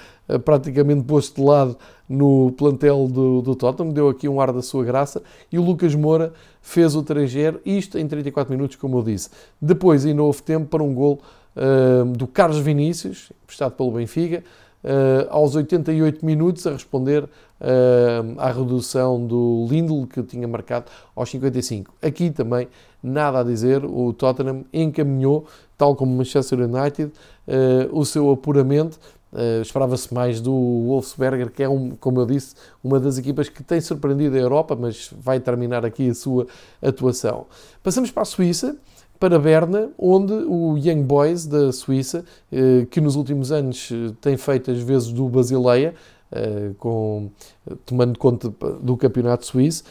praticamente 0.45 1.03
posto 1.03 1.37
de 1.37 1.43
lado 1.43 1.77
no 2.09 2.53
plantel 2.53 3.09
do, 3.09 3.43
do 3.43 3.55
Tottenham, 3.57 3.93
deu 3.93 4.09
aqui 4.09 4.29
um 4.29 4.41
ar 4.41 4.53
da 4.53 4.63
sua 4.63 4.85
graça, 4.85 5.23
e 5.51 5.59
o 5.59 5.63
Lucas 5.63 5.95
Moura 5.95 6.33
fez 6.61 6.95
o 6.95 7.03
3-0, 7.03 7.61
isto 7.65 7.99
em 7.99 8.07
34 8.07 8.53
minutos, 8.53 8.77
como 8.77 8.99
eu 8.99 9.03
disse. 9.03 9.31
Depois 9.61 10.05
ainda 10.05 10.23
houve 10.23 10.43
tempo 10.43 10.67
para 10.67 10.83
um 10.83 10.95
gol 10.95 11.21
do 12.17 12.27
Carlos 12.27 12.59
Vinícius, 12.59 13.33
emprestado 13.43 13.73
pelo 13.73 13.91
Benfica, 13.91 14.45
aos 15.31 15.57
88 15.57 16.25
minutos, 16.25 16.67
a 16.67 16.73
responder 16.73 17.29
uh, 17.63 18.39
à 18.41 18.51
redução 18.51 19.25
do 19.25 19.67
Lindl, 19.71 20.07
que 20.07 20.23
tinha 20.23 20.47
marcado 20.47 20.87
aos 21.17 21.31
55. 21.31 21.95
Aqui 22.03 22.31
também 22.31 22.69
nada 23.03 23.41
a 23.41 23.43
dizer, 23.43 23.85
o 23.85 24.13
Tottenham 24.13 24.65
encaminhou, 24.73 25.47
tal 25.79 25.97
como 25.97 26.13
o 26.13 26.17
Manchester 26.19 26.61
United, 26.61 27.11
o 27.91 28.05
seu 28.05 28.31
apuramento 28.31 28.97
Uh, 29.33 29.63
Esperava-se 29.63 30.13
mais 30.13 30.43
do 30.43 30.53
Wolfsberger, 30.53 31.51
que 31.51 31.63
é, 31.63 31.69
um, 31.69 31.97
como 31.99 32.21
eu 32.21 32.27
disse, 32.27 32.55
uma 32.85 33.01
das 33.01 33.17
equipas 33.17 33.49
que 33.49 33.63
tem 33.63 33.81
surpreendido 33.81 34.37
a 34.37 34.39
Europa, 34.39 34.77
mas 34.79 35.11
vai 35.19 35.41
terminar 35.41 35.87
aqui 35.87 36.11
a 36.11 36.15
sua 36.15 36.47
atuação. 36.83 37.47
Passamos 37.83 38.11
para 38.11 38.23
a 38.23 38.27
Suíça, 38.27 38.77
para 39.19 39.39
Berna, 39.39 39.89
onde 39.99 40.35
o 40.35 40.77
Young 40.77 41.03
Boys 41.03 41.47
da 41.47 41.73
Suíça, 41.73 42.27
uh, 42.53 42.85
que 42.87 43.01
nos 43.01 43.17
últimos 43.17 43.51
anos 43.51 43.91
tem 44.21 44.37
feito 44.37 44.71
as 44.71 44.83
vezes 44.83 45.11
do 45.11 45.27
Basileia, 45.31 45.95
uh, 45.95 46.22
com, 46.79 47.31
tomando 47.85 48.19
conta 48.19 48.53
do 48.81 48.97
campeonato 48.97 49.47
suíço, 49.47 49.85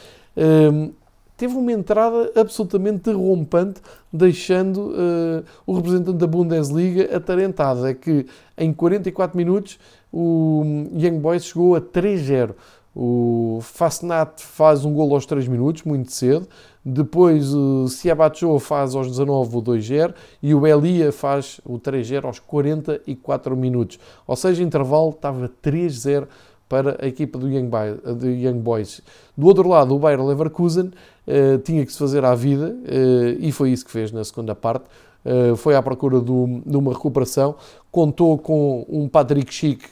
teve 1.42 1.56
uma 1.56 1.72
entrada 1.72 2.30
absolutamente 2.36 3.10
derrompante, 3.10 3.80
deixando 4.12 4.90
uh, 4.90 5.44
o 5.66 5.74
representante 5.74 6.18
da 6.18 6.26
Bundesliga 6.26 7.16
atarentado. 7.16 7.84
É 7.84 7.94
que 7.94 8.26
em 8.56 8.72
44 8.72 9.36
minutos 9.36 9.76
o 10.12 10.62
Young 10.94 11.18
Boys 11.18 11.44
chegou 11.44 11.74
a 11.74 11.80
3-0. 11.80 12.54
O 12.94 13.58
Fasnat 13.62 14.40
faz 14.42 14.84
um 14.84 14.92
gol 14.92 15.14
aos 15.14 15.26
3 15.26 15.48
minutos, 15.48 15.82
muito 15.82 16.12
cedo. 16.12 16.46
Depois 16.84 17.54
o 17.54 17.86
Siabacho 17.88 18.58
faz 18.58 18.94
aos 18.94 19.08
19 19.08 19.56
o 19.56 19.62
2-0 19.62 20.14
e 20.42 20.54
o 20.54 20.66
Elia 20.66 21.12
faz 21.12 21.60
o 21.64 21.78
3-0 21.78 22.24
aos 22.24 22.38
44 22.40 23.56
minutos. 23.56 23.98
Ou 24.26 24.34
seja, 24.34 24.62
intervalo 24.62 25.10
estava 25.10 25.50
3-0 25.62 26.26
para 26.68 26.96
a 27.04 27.06
equipa 27.06 27.38
do 27.38 27.48
Young, 27.48 28.58
Boys. 28.58 29.02
Do 29.36 29.46
outro 29.46 29.68
lado, 29.68 29.94
o 29.94 29.98
Bayer 29.98 30.24
Leverkusen 30.24 30.86
uh, 30.86 31.58
tinha 31.58 31.84
que 31.84 31.92
se 31.92 31.98
fazer 31.98 32.24
à 32.24 32.34
vida 32.34 32.74
uh, 32.74 33.36
e 33.38 33.52
foi 33.52 33.70
isso 33.70 33.84
que 33.84 33.90
fez 33.90 34.10
na 34.10 34.24
segunda 34.24 34.54
parte. 34.54 34.86
Uh, 35.24 35.56
foi 35.56 35.74
à 35.74 35.82
procura 35.82 36.20
do, 36.20 36.62
de 36.66 36.76
uma 36.76 36.92
recuperação, 36.92 37.54
contou 37.90 38.36
com 38.38 38.84
um 38.88 39.08
Patrick 39.08 39.52
Schick 39.52 39.84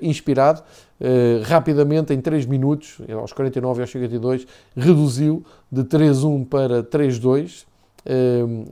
inspirado, 0.00 0.62
rapidamente, 1.44 2.12
em 2.12 2.20
3 2.20 2.46
minutos, 2.46 2.98
aos 3.12 3.32
49 3.32 3.80
e 3.80 3.82
aos 3.82 3.90
52, 3.90 4.46
reduziu 4.76 5.42
de 5.72 5.82
3-1 5.82 6.46
para 6.46 6.82
3-2, 6.82 7.64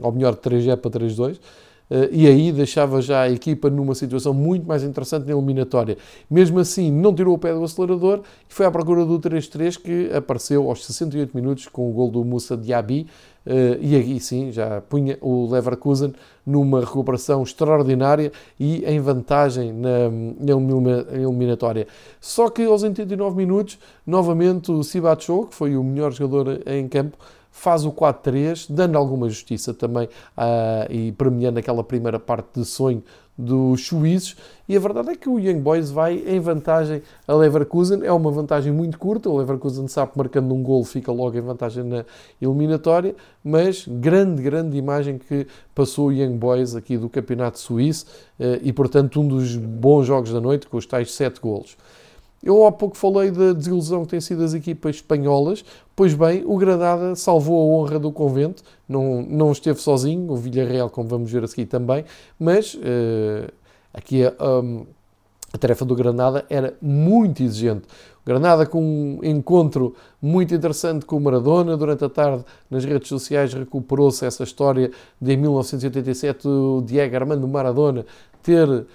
ou 0.01 0.13
melhor, 0.13 0.35
de 0.35 0.41
3-0 0.41 0.77
para 0.77 0.91
3-2. 0.93 1.41
Eh, 1.91 2.09
e 2.13 2.27
aí 2.27 2.53
deixava 2.53 3.01
já 3.01 3.23
a 3.23 3.31
equipa 3.31 3.71
numa 3.71 3.95
situação 3.95 4.35
muito 4.35 4.67
mais 4.67 4.83
interessante 4.83 5.27
na 5.27 5.33
eliminatória. 5.33 5.97
Mesmo 6.31 6.59
assim, 6.59 6.91
não 6.91 7.15
tirou 7.15 7.35
o 7.35 7.39
pé 7.39 7.53
do 7.53 7.65
acelerador 7.65 8.23
e 8.49 8.55
foi 8.55 8.67
à 8.67 8.71
procura 8.71 9.05
do 9.05 9.19
3-3 9.19 9.79
que 9.79 10.11
apareceu 10.15 10.69
aos 10.69 10.85
68 10.85 11.35
minutos 11.35 11.67
com 11.69 11.89
o 11.89 11.93
gol 11.93 12.11
do 12.11 12.25
Moussa 12.25 12.57
Diaby. 12.57 13.07
Eh, 13.47 13.79
e 13.81 13.97
aí 13.97 14.21
sim 14.21 14.53
já 14.53 14.81
punha 14.83 15.17
o 15.23 15.51
Leverkusen 15.51 16.13
numa 16.45 16.81
recuperação 16.81 17.43
extraordinária 17.43 18.31
e 18.61 18.85
em 18.85 19.01
vantagem 19.01 19.73
na, 19.73 20.11
na 20.39 21.15
eliminatória. 21.15 21.87
Só 22.21 22.51
que 22.51 22.65
aos 22.65 22.83
89 22.83 23.37
minutos, 23.37 23.79
novamente 24.07 24.71
o 24.71 24.83
Sibacho, 24.83 25.47
que 25.47 25.55
foi 25.55 25.77
o 25.77 25.85
melhor 25.85 26.13
jogador 26.13 26.61
em 26.67 26.87
campo, 26.89 27.17
faz 27.59 27.85
o 27.85 27.93
4-3, 27.93 28.67
dando 28.71 28.97
alguma 28.97 29.29
justiça 29.29 29.75
também 29.75 30.07
uh, 30.07 30.91
e 30.91 31.13
premiando 31.13 31.59
aquela 31.59 31.83
primeira 31.83 32.19
parte 32.19 32.61
de 32.61 32.65
sonho 32.65 33.03
dos 33.37 33.87
suíços 33.87 34.37
e 34.69 34.77
a 34.77 34.81
verdade 34.81 35.11
é 35.11 35.17
que 35.17 35.29
o 35.29 35.39
Young 35.39 35.61
Boys 35.61 35.91
vai 35.91 36.23
em 36.27 36.41
vantagem 36.41 37.03
a 37.27 37.35
Leverkusen. 37.35 38.01
É 38.05 38.13
uma 38.13 38.31
vantagem 38.31 38.73
muito 38.73 38.99
curta. 38.99 39.31
O 39.31 39.37
Leverkusen 39.39 39.87
sabe 39.89 40.13
marcando 40.17 40.53
um 40.53 40.63
gol 40.63 40.85
fica 40.85 41.11
logo 41.11 41.39
em 41.39 41.41
vantagem 41.41 41.85
na 41.85 42.05
eliminatória, 42.43 43.15
mas 43.43 43.87
grande, 43.89 44.43
grande 44.43 44.77
imagem 44.77 45.17
que 45.17 45.47
passou 45.75 46.09
o 46.09 46.13
Young 46.13 46.37
Boys 46.37 46.75
aqui 46.75 46.99
do 46.99 47.09
Campeonato 47.09 47.59
Suíço 47.59 48.07
eh, 48.39 48.61
e, 48.63 48.73
portanto, 48.73 49.21
um 49.21 49.27
dos 49.27 49.57
bons 49.57 50.05
jogos 50.05 50.33
da 50.33 50.41
noite 50.41 50.67
com 50.67 50.77
os 50.77 50.85
tais 50.85 51.13
sete 51.13 51.41
golos. 51.41 51.77
Eu 52.43 52.67
há 52.67 52.73
pouco 52.73 52.97
falei 52.97 53.31
da 53.31 53.53
desilusão 53.53 54.05
que 54.05 54.11
têm 54.11 54.21
sido 54.21 54.45
as 54.45 54.55
equipas 54.55 54.97
espanholas. 54.97 55.65
Pois 55.95 56.15
bem, 56.15 56.45
o 56.47 56.57
Granada 56.57 57.15
salvou 57.17 57.61
a 57.61 57.77
honra 57.77 57.99
do 57.99 58.13
convento, 58.13 58.63
não, 58.89 59.23
não 59.23 59.51
esteve 59.51 59.81
sozinho, 59.81 60.31
o 60.31 60.37
Villarreal, 60.37 60.89
como 60.89 61.09
vamos 61.09 61.31
ver 61.31 61.43
a 61.43 61.49
seguir 61.49 61.67
também, 61.67 62.05
mas 62.39 62.75
uh, 62.75 63.53
aqui 63.93 64.25
a, 64.25 64.33
um, 64.41 64.87
a 65.53 65.59
tarefa 65.59 65.85
do 65.85 65.97
Granada 65.97 66.45
era 66.49 66.75
muito 66.81 67.43
exigente. 67.43 67.83
Granada 68.25 68.67
com 68.67 68.81
um 68.83 69.25
encontro 69.25 69.95
muito 70.21 70.55
interessante 70.55 71.07
com 71.07 71.17
o 71.17 71.21
Maradona, 71.21 71.77
durante 71.77 72.05
a 72.05 72.11
tarde 72.11 72.45
nas 72.71 72.85
redes 72.85 73.09
sociais 73.09 73.55
recuperou-se 73.55 74.25
essa 74.25 74.45
história 74.45 74.91
de 75.21 75.33
em 75.33 75.37
1987 75.39 76.47
o 76.47 76.83
Diego 76.85 77.17
Armando 77.17 77.49
Maradona 77.49 78.05
ter 78.43 78.69
uh, 78.69 78.87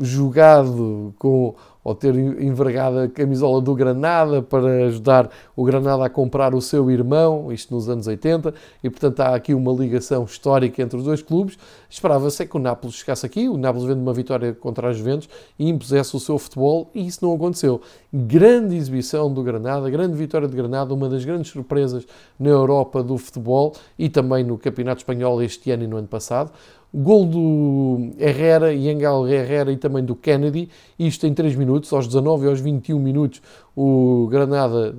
jogado 0.00 1.14
com 1.16 1.54
ou 1.82 1.94
ter 1.94 2.14
envergado 2.14 2.98
a 3.00 3.08
camisola 3.08 3.60
do 3.60 3.74
Granada 3.74 4.42
para 4.42 4.86
ajudar 4.86 5.30
o 5.56 5.64
Granada 5.64 6.04
a 6.04 6.10
comprar 6.10 6.54
o 6.54 6.60
seu 6.60 6.90
irmão, 6.90 7.52
isto 7.52 7.74
nos 7.74 7.88
anos 7.88 8.06
80, 8.06 8.52
e 8.82 8.90
portanto 8.90 9.20
há 9.20 9.34
aqui 9.34 9.54
uma 9.54 9.72
ligação 9.72 10.24
histórica 10.24 10.82
entre 10.82 10.98
os 10.98 11.04
dois 11.04 11.22
clubes. 11.22 11.58
Esperava-se 11.88 12.42
é 12.42 12.46
que 12.46 12.56
o 12.56 12.60
Nápoles 12.60 12.96
chegasse 12.96 13.24
aqui, 13.24 13.48
o 13.48 13.56
Nápoles 13.56 13.86
vendo 13.86 14.00
uma 14.00 14.12
vitória 14.12 14.52
contra 14.52 14.90
as 14.90 14.96
Juventus 14.96 15.28
e 15.58 15.68
impusesse 15.68 16.14
o 16.14 16.20
seu 16.20 16.38
futebol, 16.38 16.90
e 16.94 17.06
isso 17.06 17.24
não 17.24 17.34
aconteceu. 17.34 17.80
Grande 18.12 18.76
exibição 18.76 19.32
do 19.32 19.42
Granada, 19.42 19.88
grande 19.88 20.16
vitória 20.16 20.48
de 20.48 20.56
Granada, 20.56 20.92
uma 20.92 21.08
das 21.08 21.24
grandes 21.24 21.50
surpresas 21.50 22.06
na 22.38 22.50
Europa 22.50 23.02
do 23.02 23.16
futebol 23.16 23.74
e 23.98 24.08
também 24.08 24.44
no 24.44 24.58
Campeonato 24.58 25.00
Espanhol 25.00 25.42
este 25.42 25.70
ano 25.70 25.84
e 25.84 25.86
no 25.86 25.96
ano 25.96 26.08
passado. 26.08 26.52
Gol 26.92 27.26
do 27.26 28.10
Herrera, 28.18 28.74
Engel 28.74 29.28
Herrera 29.28 29.70
e 29.70 29.76
também 29.76 30.04
do 30.04 30.16
Kennedy, 30.16 30.68
isto 30.98 31.26
em 31.26 31.32
3 31.32 31.54
minutos, 31.54 31.92
aos 31.92 32.06
19 32.06 32.46
e 32.46 32.48
aos 32.48 32.60
21 32.60 32.98
minutos 32.98 33.40
o 33.76 34.26
Granada 34.30 34.94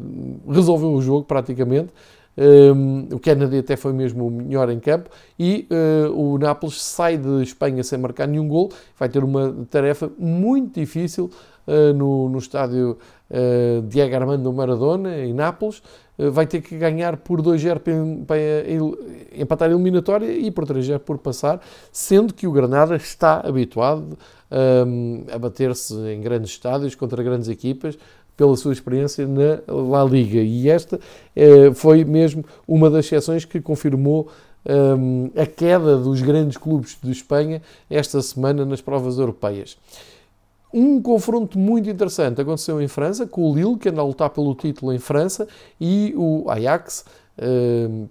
resolveu 0.47 0.93
o 0.93 1.01
jogo 1.01 1.25
praticamente. 1.25 1.89
Um, 2.37 3.07
o 3.11 3.19
Kennedy 3.19 3.57
até 3.57 3.75
foi 3.75 3.91
mesmo 3.91 4.27
o 4.27 4.31
melhor 4.31 4.69
em 4.69 4.79
campo 4.79 5.09
e 5.37 5.67
uh, 5.69 6.17
o 6.17 6.37
Nápoles 6.37 6.81
sai 6.81 7.17
de 7.17 7.43
Espanha 7.43 7.83
sem 7.83 7.99
marcar 7.99 8.25
nenhum 8.25 8.47
gol. 8.47 8.71
Vai 8.97 9.09
ter 9.09 9.23
uma 9.23 9.53
tarefa 9.69 10.09
muito 10.17 10.79
difícil 10.79 11.29
uh, 11.67 11.93
no, 11.93 12.29
no 12.29 12.37
estádio 12.39 12.97
uh, 13.31 13.81
Diego 13.87 14.15
Armando 14.15 14.53
Maradona, 14.53 15.17
em 15.17 15.33
Nápoles. 15.33 15.81
vai 16.31 16.45
ter 16.45 16.61
que 16.61 16.77
ganhar 16.77 17.17
por 17.17 17.41
2-0 17.41 18.25
para, 18.27 18.37
empatar 19.35 19.69
a 19.69 19.71
eliminatória 19.71 20.31
e 20.31 20.51
por 20.51 20.65
3-0 20.65 20.99
por 20.99 21.17
passar, 21.17 21.59
sendo 21.91 22.33
que 22.33 22.45
o 22.45 22.51
Granada 22.51 22.95
está 22.95 23.41
habituado 23.43 24.17
um, 24.51 25.23
a 25.31 25.39
bater-se 25.39 25.95
em 25.95 26.21
grandes 26.21 26.51
estádios 26.51 26.93
contra 26.93 27.23
grandes 27.23 27.47
equipas 27.47 27.97
pela 28.35 28.55
sua 28.57 28.73
experiência 28.73 29.27
na 29.27 29.61
La 29.67 30.03
Liga. 30.03 30.39
E 30.41 30.69
esta 30.69 30.99
eh, 31.35 31.71
foi 31.73 32.03
mesmo 32.03 32.43
uma 32.67 32.89
das 32.89 33.05
exceções 33.05 33.45
que 33.45 33.61
confirmou 33.61 34.29
um, 34.65 35.29
a 35.35 35.45
queda 35.45 35.97
dos 35.97 36.21
grandes 36.21 36.57
clubes 36.57 36.97
de 37.01 37.11
Espanha 37.11 37.61
esta 37.89 38.21
semana 38.21 38.65
nas 38.65 38.81
provas 38.81 39.17
europeias. 39.17 39.77
Um 40.73 41.01
confronto 41.01 41.59
muito 41.59 41.89
interessante 41.89 42.39
aconteceu 42.41 42.81
em 42.81 42.87
França, 42.87 43.27
com 43.27 43.49
o 43.49 43.55
Lille, 43.55 43.77
que 43.77 43.89
anda 43.89 44.01
a 44.01 44.05
lutar 44.05 44.29
pelo 44.29 44.55
título 44.55 44.93
em 44.93 44.99
França, 44.99 45.47
e 45.79 46.13
o 46.15 46.49
Ajax, 46.49 47.05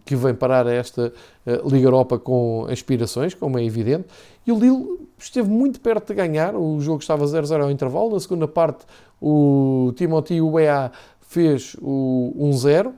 que 0.05 0.17
vem 0.17 0.35
parar 0.35 0.67
esta 0.67 1.13
eh, 1.47 1.61
Liga 1.65 1.87
Europa 1.87 2.19
com 2.19 2.67
aspirações, 2.71 3.35
como 3.35 3.59
é 3.59 3.65
evidente. 3.65 4.07
E 4.47 4.51
o 4.51 4.59
Lille 4.59 5.09
esteve 5.19 5.49
muito 5.49 5.81
perto 5.81 6.09
de 6.09 6.15
ganhar, 6.15 6.57
o 6.57 6.81
jogo 6.81 7.01
estava 7.01 7.25
0-0 7.25 7.63
ao 7.63 7.71
intervalo. 7.71 8.13
Na 8.13 8.21
segunda 8.21 8.49
parte, 8.49 8.85
o 9.21 9.93
Timothy 9.97 10.41
Weah 10.41 10.91
fez 11.21 11.77
o 11.81 12.35
1-0, 12.37 12.93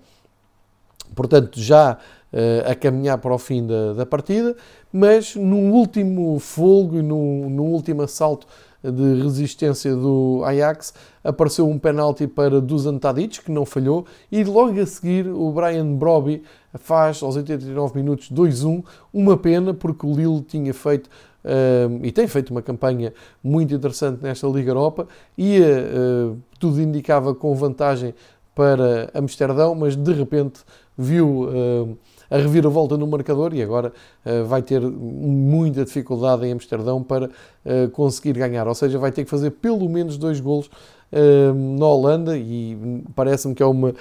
portanto, 1.15 1.61
já 1.61 1.99
uh, 2.33 2.71
a 2.71 2.75
caminhar 2.75 3.19
para 3.19 3.35
o 3.35 3.39
fim 3.39 3.67
da, 3.67 3.93
da 3.93 4.07
partida, 4.07 4.57
mas 4.91 5.37
no 5.37 5.59
último 5.73 6.39
folgo 6.39 6.97
e 6.97 7.03
no 7.03 7.65
último 7.65 8.03
assalto 8.03 8.47
de 8.83 9.23
resistência 9.23 9.95
do 9.95 10.43
Ajax, 10.45 10.93
apareceu 11.23 11.69
um 11.69 11.79
penalti 11.79 12.27
para 12.27 12.61
Dusan 12.61 12.99
Tadic, 12.99 13.43
que 13.43 13.51
não 13.51 13.65
falhou, 13.65 14.07
e 14.31 14.43
logo 14.43 14.81
a 14.81 14.87
seguir 14.87 15.29
o 15.29 15.51
Brian 15.53 15.95
Broby 15.95 16.43
faz 16.75 17.23
aos 17.23 17.37
89 17.37 17.97
minutos 17.97 18.31
2-1, 18.31 18.85
uma 19.13 19.37
pena 19.37 19.73
porque 19.73 20.07
o 20.07 20.15
Lille 20.15 20.43
tinha 20.43 20.75
feito 20.75 21.09
uh, 21.45 22.01
e 22.03 22.11
tem 22.11 22.27
feito 22.27 22.51
uma 22.51 22.63
campanha 22.63 23.13
muito 23.43 23.75
interessante 23.75 24.23
nesta 24.23 24.47
Liga 24.49 24.71
Europa, 24.71 25.07
ia, 25.37 25.67
uh, 25.67 26.39
tudo 26.59 26.81
indicava 26.81 27.35
com 27.35 27.55
vantagem 27.55 28.15
para 28.55 29.11
Amsterdão, 29.15 29.75
mas 29.75 29.97
de 29.97 30.13
repente 30.13 30.61
viu 30.97 31.45
uh, 31.45 31.99
a 32.33 32.39
reviravolta 32.39 32.97
no 32.97 33.07
marcador 33.07 33.53
e 33.53 33.63
agora 33.63 33.93
uh, 34.25 34.45
vai 34.47 34.63
ter 34.63 34.81
muita 34.81 35.85
dificuldade 35.85 36.47
em 36.47 36.53
Amsterdão 36.53 37.03
para 37.03 37.27
uh, 37.27 37.91
conseguir 37.91 38.33
ganhar. 38.33 38.67
Ou 38.67 38.75
seja, 38.75 38.99
vai 38.99 39.13
ter 39.13 39.25
que 39.25 39.31
fazer 39.31 39.51
pelo 39.51 39.87
menos 39.87 40.17
dois 40.17 40.41
golos 40.41 40.67
uh, 40.67 41.79
na 41.79 41.87
Holanda 41.87 42.39
e 42.39 43.05
parece-me 43.15 43.55
que 43.55 43.63
é 43.63 43.67
uma, 43.67 43.95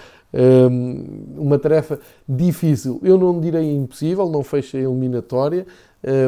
uma 1.38 1.60
tarefa 1.60 2.00
difícil. 2.28 3.02
Eu 3.04 3.18
não 3.18 3.38
direi 3.42 3.76
impossível, 3.76 4.30
não 4.30 4.44
fecha 4.44 4.78
a 4.78 4.82
eliminatória, 4.82 5.68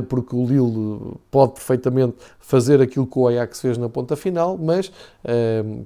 porque 0.10 0.36
o 0.36 0.46
Lille 0.46 1.16
pode 1.32 1.54
perfeitamente 1.54 2.16
fazer 2.38 2.82
aquilo 2.82 3.08
que 3.08 3.18
o 3.18 3.28
Ajax 3.30 3.62
fez 3.62 3.78
na 3.78 3.88
ponta 3.88 4.18
final, 4.18 4.58
mas 4.58 4.92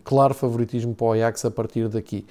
claro 0.04 0.34
favoritismo 0.34 0.96
para 0.96 1.06
o 1.06 1.12
Ajax 1.12 1.46
a 1.46 1.52
partir 1.52 1.88
daqui. 1.88 2.26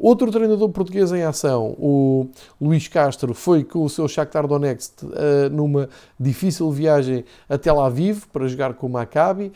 Outro 0.00 0.30
treinador 0.30 0.68
português 0.68 1.10
em 1.10 1.24
ação, 1.24 1.74
o 1.76 2.28
Luís 2.60 2.86
Castro, 2.86 3.34
foi 3.34 3.64
com 3.64 3.82
o 3.82 3.88
seu 3.90 4.06
Shakhtar 4.06 4.46
Donetsk 4.46 5.02
uh, 5.02 5.08
numa 5.50 5.88
difícil 6.18 6.70
viagem 6.70 7.24
a 7.48 7.58
Tel 7.58 7.78
para 8.32 8.46
jogar 8.46 8.74
com 8.74 8.86
o 8.86 8.90
Maccabi 8.90 9.46
uh, 9.46 9.52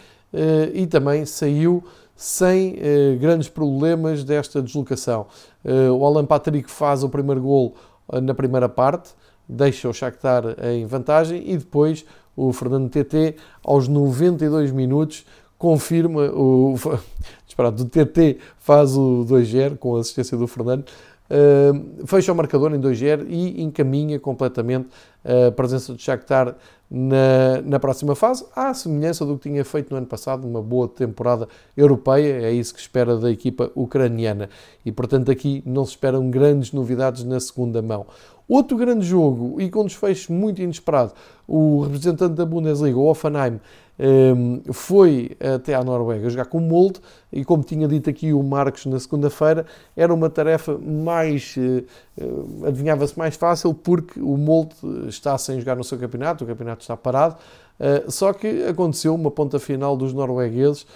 e 0.75 0.85
também 0.89 1.25
saiu 1.25 1.85
sem 2.17 2.73
uh, 2.73 3.19
grandes 3.21 3.49
problemas 3.49 4.25
desta 4.25 4.61
deslocação. 4.61 5.27
o 5.65 6.05
Alan 6.05 6.27
Patrick 6.27 6.69
faz 6.69 7.05
o 7.05 7.09
primeiro 7.09 7.41
gol 7.41 7.77
na 8.21 8.35
primeira 8.35 8.69
parte, 8.69 9.11
deixa 9.49 9.89
o 9.89 9.95
Shakhtar 9.95 10.57
em 10.61 10.85
vantagem 10.87 11.41
e 11.53 11.57
depois 11.57 12.05
o 12.37 12.53
Fernando 12.53 12.89
TT, 12.89 13.37
aos 13.63 13.87
92 13.87 14.73
minutos, 14.73 15.25
confirma 15.63 16.23
o 16.35 16.75
disparado 17.47 17.85
do 17.85 17.89
TT 17.89 18.39
faz 18.59 18.97
o 18.97 19.25
2-0 19.29 19.77
com 19.77 19.95
a 19.95 20.01
assistência 20.01 20.37
do 20.37 20.49
Fernando 20.49 20.85
uh, 21.31 22.05
fecha 22.05 22.33
o 22.33 22.35
marcador 22.35 22.75
em 22.75 22.81
2-0 22.81 23.27
e 23.29 23.63
encaminha 23.63 24.19
completamente 24.19 24.89
a 25.25 25.53
presença 25.53 25.93
do 25.93 26.03
Shakhtar 26.03 26.57
na, 26.91 27.63
na 27.65 27.79
próxima 27.79 28.17
fase, 28.17 28.45
à 28.55 28.75
semelhança 28.75 29.25
do 29.25 29.39
que 29.39 29.49
tinha 29.49 29.65
feito 29.65 29.93
no 29.93 29.97
ano 29.97 30.07
passado, 30.07 30.47
uma 30.47 30.61
boa 30.61 30.89
temporada 30.89 31.49
europeia, 31.77 32.43
é 32.43 32.53
isso 32.53 32.75
que 32.75 32.81
espera 32.81 33.17
da 33.17 33.31
equipa 33.31 33.71
ucraniana. 33.75 34.51
E 34.85 34.91
portanto 34.91 35.31
aqui 35.31 35.63
não 35.65 35.87
se 35.87 35.93
esperam 35.93 36.29
grandes 36.29 36.73
novidades 36.73 37.25
na 37.25 37.39
segunda 37.39 37.81
mão. 37.81 38.05
Outro 38.53 38.77
grande 38.77 39.07
jogo 39.07 39.59
e 39.59 39.71
com 39.71 39.83
desfecho 39.83 40.31
muito 40.31 40.61
inesperado, 40.61 41.15
o 41.49 41.81
representante 41.85 42.35
da 42.35 42.45
Bundesliga, 42.45 42.99
o 42.99 43.07
Offenheim, 43.07 43.59
ehm, 43.99 44.61
foi 44.71 45.31
até 45.41 45.75
à 45.75 45.83
Noruega 45.83 46.29
jogar 46.29 46.45
com 46.45 46.59
o 46.59 46.61
Molde 46.61 47.01
e 47.33 47.47
como 47.47 47.63
tinha 47.63 47.89
dito 47.89 48.11
aqui 48.11 48.31
o 48.31 48.43
Marcos 48.43 48.85
na 48.85 49.01
segunda-feira, 49.01 49.65
era 49.97 50.13
uma 50.13 50.29
tarefa 50.29 50.77
mais, 50.77 51.55
eh, 51.57 51.85
eh, 52.21 52.69
adivinhava-se 52.69 53.19
mais 53.19 53.37
fácil 53.37 53.73
porque 53.73 54.21
o 54.21 54.37
Molde 54.37 54.75
está 55.09 55.39
sem 55.39 55.59
jogar 55.59 55.75
no 55.75 55.83
seu 55.83 55.97
campeonato, 55.97 56.45
o 56.45 56.47
campeonato 56.47 56.83
está 56.83 56.95
parado, 56.95 57.37
eh, 57.81 58.05
só 58.09 58.35
que 58.35 58.67
aconteceu 58.67 59.15
uma 59.15 59.31
ponta 59.31 59.59
final 59.59 59.97
dos 59.97 60.13
noruegueses 60.13 60.87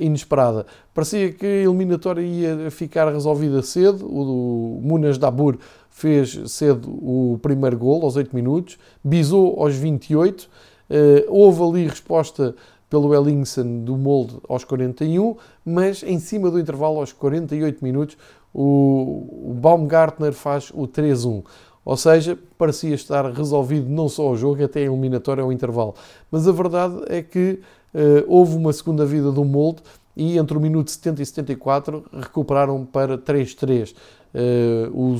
inesperada. 0.00 0.66
Parecia 0.92 1.32
que 1.32 1.46
a 1.46 1.62
eliminatória 1.62 2.20
ia 2.20 2.68
ficar 2.68 3.08
resolvida 3.12 3.62
cedo, 3.62 4.04
o 4.06 4.80
Munas 4.82 5.16
Dabur 5.16 5.56
fez 5.98 6.40
cedo 6.46 6.88
o 6.88 7.40
primeiro 7.42 7.76
gol 7.76 8.04
aos 8.04 8.14
8 8.14 8.34
minutos, 8.34 8.78
bisou 9.02 9.60
aos 9.60 9.74
28, 9.74 10.42
uh, 10.42 10.48
eh, 10.88 11.26
houve 11.28 11.60
ali 11.60 11.88
resposta 11.88 12.54
pelo 12.88 13.12
Ellingson 13.12 13.80
do 13.80 13.96
molde 13.96 14.36
aos 14.48 14.62
41, 14.62 15.36
mas 15.64 16.04
em 16.04 16.20
cima 16.20 16.52
do 16.52 16.60
intervalo 16.60 17.00
aos 17.00 17.12
48 17.12 17.84
minutos 17.84 18.16
o, 18.54 19.56
Baumgartner 19.60 20.32
faz 20.32 20.70
o 20.72 20.86
3-1. 20.86 21.44
Ou 21.84 21.96
seja, 21.96 22.38
parecia 22.56 22.94
estar 22.94 23.32
resolvido 23.32 23.90
não 23.90 24.08
só 24.08 24.30
o 24.30 24.36
jogo, 24.36 24.62
até 24.62 24.80
a 24.80 24.84
eliminatória 24.84 25.42
ao 25.42 25.52
intervalo. 25.52 25.94
Mas 26.30 26.46
a 26.46 26.52
verdade 26.52 27.02
é 27.08 27.22
que 27.22 27.58
uh, 27.92 28.24
houve 28.28 28.54
uma 28.54 28.72
segunda 28.72 29.04
vida 29.04 29.32
do 29.32 29.44
Molde 29.44 29.82
e 30.16 30.38
entre 30.38 30.56
o 30.56 30.60
minuto 30.60 30.92
70 30.92 31.22
e 31.22 31.26
74 31.26 32.04
recuperaram 32.12 32.84
para 32.84 33.18
3-3. 33.18 33.94
Uh, 34.34 35.14
o, 35.14 35.18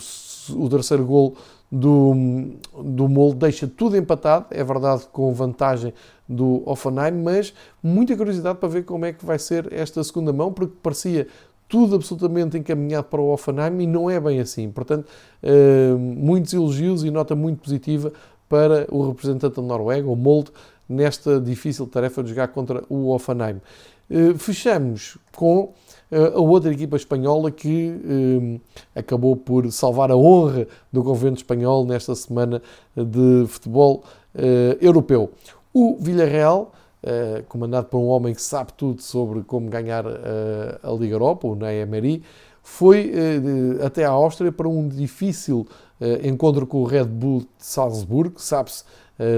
o 0.50 0.68
terceiro 0.68 1.04
gol 1.04 1.36
do, 1.70 2.14
do 2.82 3.08
Molde 3.08 3.38
deixa 3.38 3.66
tudo 3.66 3.96
empatado, 3.96 4.46
é 4.50 4.64
verdade 4.64 5.06
com 5.12 5.32
vantagem 5.32 5.92
do 6.28 6.62
Offenheim, 6.66 7.22
mas 7.22 7.54
muita 7.82 8.16
curiosidade 8.16 8.58
para 8.58 8.68
ver 8.68 8.84
como 8.84 9.04
é 9.04 9.12
que 9.12 9.24
vai 9.24 9.38
ser 9.38 9.72
esta 9.72 10.02
segunda 10.02 10.32
mão, 10.32 10.52
porque 10.52 10.74
parecia 10.82 11.26
tudo 11.68 11.96
absolutamente 11.96 12.56
encaminhado 12.56 13.06
para 13.08 13.20
o 13.20 13.30
Offenheim 13.32 13.82
e 13.82 13.86
não 13.86 14.08
é 14.08 14.18
bem 14.18 14.40
assim. 14.40 14.70
Portanto, 14.70 15.06
uh, 15.42 15.98
muitos 15.98 16.54
elogios 16.54 17.04
e 17.04 17.10
nota 17.10 17.36
muito 17.36 17.60
positiva 17.60 18.12
para 18.48 18.86
o 18.90 19.06
representante 19.06 19.56
da 19.56 19.62
Noruega, 19.62 20.08
o 20.08 20.16
Molde, 20.16 20.50
nesta 20.88 21.38
difícil 21.38 21.86
tarefa 21.86 22.22
de 22.22 22.30
jogar 22.30 22.48
contra 22.48 22.82
o 22.88 23.10
Offenheim. 23.10 23.60
Uh, 24.10 24.38
fechamos 24.38 25.18
com 25.36 25.74
uh, 26.10 26.36
a 26.36 26.40
outra 26.40 26.72
equipa 26.72 26.96
espanhola 26.96 27.50
que 27.50 28.60
acabou 28.94 29.36
por 29.36 29.70
salvar 29.70 30.10
a 30.10 30.16
honra 30.16 30.66
do 30.90 31.04
convento 31.04 31.36
espanhol 31.36 31.84
nesta 31.84 32.14
semana 32.14 32.62
de 32.96 33.46
futebol 33.46 34.02
europeu. 34.80 35.30
O 35.72 35.96
Villarreal 35.98 36.72
comandado 37.48 37.88
por 37.88 37.98
um 37.98 38.06
homem 38.06 38.34
que 38.34 38.42
sabe 38.42 38.72
tudo 38.76 39.02
sobre 39.02 39.42
como 39.42 39.68
ganhar 39.68 40.04
a 40.06 40.90
Liga 40.92 41.14
Europa, 41.14 41.46
o 41.46 41.54
Ney 41.54 41.80
Emery, 41.80 42.22
foi 42.62 43.12
até 43.84 44.04
à 44.04 44.10
Áustria 44.10 44.52
para 44.52 44.68
um 44.68 44.88
difícil 44.88 45.66
encontro 46.22 46.66
com 46.66 46.78
o 46.78 46.84
Red 46.84 47.06
Bull 47.06 47.40
de 47.40 47.46
Salzburgo. 47.58 48.40
Sabe-se 48.40 48.84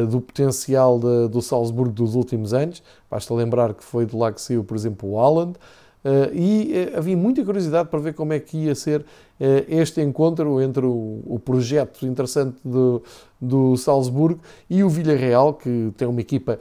do 0.08 0.20
potencial 0.20 0.98
de, 0.98 1.28
do 1.28 1.40
Salzburgo 1.40 1.92
dos 1.92 2.14
últimos 2.14 2.52
anos. 2.52 2.82
Basta 3.10 3.32
lembrar 3.32 3.72
que 3.74 3.82
foi 3.82 4.04
de 4.04 4.14
lá 4.14 4.30
que 4.30 4.40
saiu, 4.40 4.62
por 4.62 4.76
exemplo, 4.76 5.10
o 5.10 5.18
Haaland. 5.18 5.56
Uh, 6.02 6.34
e 6.34 6.72
uh, 6.94 6.98
havia 6.98 7.16
muita 7.16 7.44
curiosidade 7.44 7.90
para 7.90 7.98
ver 7.98 8.14
como 8.14 8.32
é 8.32 8.40
que 8.40 8.56
ia 8.56 8.74
ser 8.74 9.04
este 9.68 10.02
encontro 10.02 10.60
entre 10.60 10.84
o, 10.84 11.22
o 11.24 11.38
projeto 11.38 12.06
interessante 12.06 12.58
do, 12.62 13.02
do 13.40 13.74
Salzburgo 13.74 14.38
e 14.68 14.84
o 14.84 14.88
Villarreal, 14.90 15.54
que 15.54 15.90
tem 15.96 16.06
uma 16.06 16.20
equipa 16.20 16.58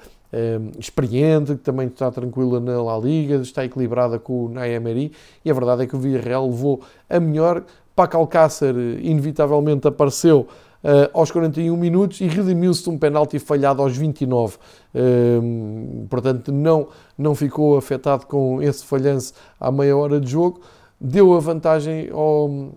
experiente, 0.78 1.56
que 1.56 1.62
também 1.62 1.88
está 1.88 2.10
tranquila 2.10 2.58
na 2.62 2.82
La 2.82 2.98
Liga, 2.98 3.36
está 3.36 3.66
equilibrada 3.66 4.18
com 4.18 4.46
o 4.46 4.50
Nayameri, 4.50 5.12
e 5.44 5.52
a 5.52 5.54
verdade 5.54 5.84
é 5.84 5.88
que 5.88 5.96
o 5.96 6.00
Villarreal 6.00 6.48
levou 6.48 6.80
a 7.10 7.20
melhor. 7.20 7.66
Paco 7.94 8.16
Alcácer 8.16 8.74
inevitavelmente 9.02 9.86
apareceu 9.86 10.48
Uh, 10.82 11.12
aos 11.14 11.30
41 11.30 11.76
minutos 11.76 12.22
e 12.22 12.28
redimiu-se 12.28 12.84
de 12.84 12.90
um 12.90 12.98
penalti 12.98 13.38
falhado 13.38 13.82
aos 13.82 13.98
29. 13.98 14.56
Uh, 14.96 16.08
portanto, 16.10 16.54
não, 16.54 16.88
não 17.18 17.36
ficou 17.36 17.78
afetado 17.78 18.26
com 18.26 18.62
esse 18.62 18.86
falhanço 18.86 19.34
à 19.60 19.70
meia 19.72 19.98
hora 19.98 20.22
de 20.22 20.32
jogo. 20.32 20.62
Deu 21.00 21.34
a 21.34 21.40
vantagem 21.40 22.10
ao, 22.12 22.72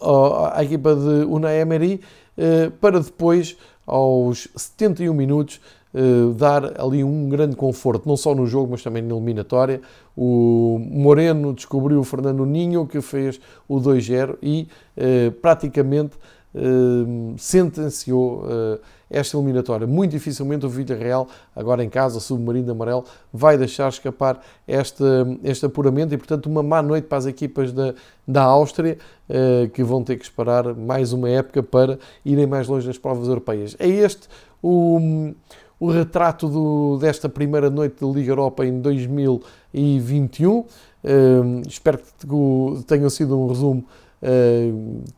ao, 0.00 0.54
à 0.54 0.64
equipa 0.64 0.94
de 0.94 1.26
Unai 1.26 1.60
Emery 1.60 2.00
uh, 2.38 2.70
para 2.72 2.98
depois, 2.98 3.58
aos 3.86 4.48
71 4.56 5.12
minutos, 5.12 5.60
Uh, 5.94 6.32
dar 6.32 6.80
ali 6.80 7.04
um 7.04 7.28
grande 7.28 7.54
conforto, 7.54 8.08
não 8.08 8.16
só 8.16 8.34
no 8.34 8.46
jogo, 8.46 8.70
mas 8.70 8.82
também 8.82 9.02
na 9.02 9.14
eliminatória. 9.14 9.78
O 10.16 10.78
Moreno 10.90 11.52
descobriu 11.52 12.00
o 12.00 12.02
Fernando 12.02 12.46
Ninho, 12.46 12.86
que 12.86 13.02
fez 13.02 13.38
o 13.68 13.78
2-0 13.78 14.38
e 14.42 14.66
uh, 14.96 15.32
praticamente 15.32 16.16
uh, 16.54 17.34
sentenciou 17.38 18.44
uh, 18.44 18.80
esta 19.10 19.36
eliminatória. 19.36 19.86
Muito 19.86 20.12
dificilmente 20.12 20.64
o 20.64 20.68
Villarreal, 20.68 21.28
agora 21.54 21.84
em 21.84 21.88
casa, 21.88 22.18
submarino 22.18 22.72
amarelo, 22.72 23.04
vai 23.32 23.58
deixar 23.58 23.88
escapar 23.88 24.40
este, 24.66 25.04
este 25.44 25.66
apuramento 25.66 26.14
e, 26.14 26.16
portanto, 26.16 26.46
uma 26.46 26.62
má 26.62 26.80
noite 26.82 27.06
para 27.06 27.18
as 27.18 27.26
equipas 27.26 27.72
da, 27.72 27.94
da 28.26 28.42
Áustria, 28.42 28.98
uh, 29.28 29.68
que 29.70 29.82
vão 29.82 30.02
ter 30.02 30.16
que 30.16 30.24
esperar 30.24 30.74
mais 30.74 31.12
uma 31.12 31.28
época 31.28 31.62
para 31.62 31.98
irem 32.24 32.46
mais 32.46 32.66
longe 32.68 32.86
nas 32.86 32.98
provas 32.98 33.28
europeias. 33.28 33.76
É 33.78 33.86
este 33.86 34.28
o, 34.62 34.98
o 35.78 35.90
retrato 35.90 36.48
do, 36.48 36.96
desta 36.98 37.28
primeira 37.28 37.68
noite 37.68 37.96
da 38.00 38.06
Liga 38.06 38.30
Europa 38.30 38.64
em 38.64 38.80
2021. 38.80 40.58
Uh, 40.58 40.66
espero 41.68 41.98
que 41.98 42.84
tenha 42.86 43.10
sido 43.10 43.36
um 43.36 43.48
resumo 43.48 43.84
eh, 43.84 43.86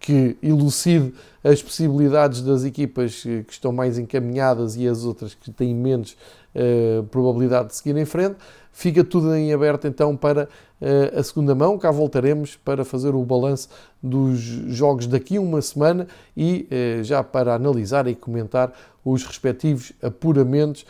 que 0.01 0.37
elucide 0.43 1.13
as 1.43 1.63
possibilidades 1.63 2.41
das 2.41 2.65
equipas 2.65 3.23
que 3.23 3.53
estão 3.53 3.71
mais 3.71 3.99
encaminhadas 3.99 4.77
e 4.77 4.89
as 4.89 5.05
outras 5.05 5.35
que 5.35 5.51
têm 5.51 5.75
menos 5.75 6.17
eh, 6.55 7.03
probabilidade 7.11 7.69
de 7.69 7.77
seguir 7.77 7.97
em 7.99 8.07
frente. 8.07 8.37
Fica 8.73 9.05
tudo 9.05 9.35
em 9.35 9.53
aberto 9.53 9.87
então 9.87 10.17
para 10.17 10.49
eh, 10.81 11.13
a 11.15 11.23
segunda 11.23 11.55
mão. 11.55 11.79
Cá 11.79 11.91
voltaremos 11.91 12.57
para 12.57 12.83
fazer 12.83 13.15
o 13.15 13.23
balanço 13.25 13.69
dos 14.03 14.39
jogos 14.39 15.07
daqui 15.07 15.37
a 15.37 15.41
uma 15.41 15.61
semana 15.61 16.07
e 16.35 16.67
já 17.03 17.23
para 17.23 17.55
analisar 17.55 18.07
e 18.07 18.15
comentar 18.15 18.73
os 19.05 19.25
respectivos 19.25 19.93
apuramentos 20.03 20.87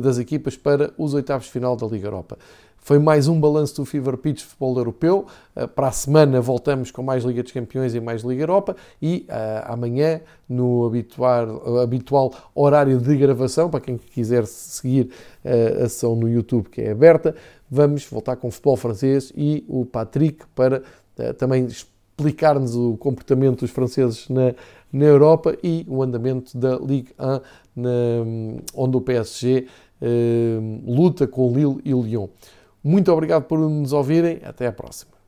das 0.00 0.18
equipas 0.18 0.56
para 0.56 0.92
os 0.96 1.14
oitavos 1.14 1.46
de 1.46 1.52
final 1.52 1.76
da 1.76 1.86
Liga 1.86 2.06
Europa. 2.06 2.38
Foi 2.82 2.98
mais 2.98 3.28
um 3.28 3.38
balanço 3.38 3.76
do 3.76 3.84
Fever 3.84 4.16
Pitch 4.16 4.42
Futebol 4.42 4.78
Europeu. 4.78 5.26
Eh, 5.54 5.66
para 5.66 5.88
a 5.88 5.92
semana 5.92 6.40
voltamos 6.40 6.90
com 6.90 7.02
mais 7.02 7.22
Liga 7.22 7.42
dos 7.42 7.52
Campeões 7.52 7.94
e 7.94 8.00
mais 8.00 8.22
Liga 8.22 8.42
Europa. 8.42 8.74
E 9.00 9.26
uh, 9.28 9.72
amanhã, 9.72 10.20
no 10.48 10.86
habitual, 10.86 11.78
habitual, 11.78 12.34
horário 12.54 12.98
de 12.98 13.16
gravação, 13.16 13.68
para 13.68 13.80
quem 13.80 13.98
quiser 13.98 14.46
seguir 14.46 15.10
uh, 15.44 15.84
a 15.84 15.88
sessão 15.88 16.16
no 16.16 16.28
YouTube 16.28 16.70
que 16.70 16.80
é 16.80 16.90
aberta, 16.90 17.36
vamos 17.70 18.04
voltar 18.06 18.36
com 18.36 18.48
o 18.48 18.50
futebol 18.50 18.76
francês 18.76 19.30
e 19.36 19.62
o 19.68 19.84
Patrick 19.84 20.44
para 20.54 20.82
uh, 21.18 21.34
também 21.34 21.66
explicar-nos 21.66 22.74
o 22.74 22.96
comportamento 22.96 23.60
dos 23.60 23.70
franceses 23.70 24.26
na, 24.28 24.54
na 24.90 25.04
Europa 25.04 25.54
e 25.62 25.84
o 25.86 26.02
andamento 26.02 26.56
da 26.56 26.76
Ligue 26.78 27.12
1, 27.18 27.40
na, 27.76 27.90
onde 28.74 28.96
o 28.96 29.00
PSG 29.00 29.66
luta 30.86 31.26
com 31.26 31.52
Lille 31.52 31.78
e 31.84 31.92
Lyon. 31.92 32.26
Muito 32.82 33.12
obrigado 33.12 33.44
por 33.44 33.58
nos 33.58 33.92
ouvirem. 33.92 34.40
Até 34.44 34.66
à 34.66 34.72
próxima. 34.72 35.19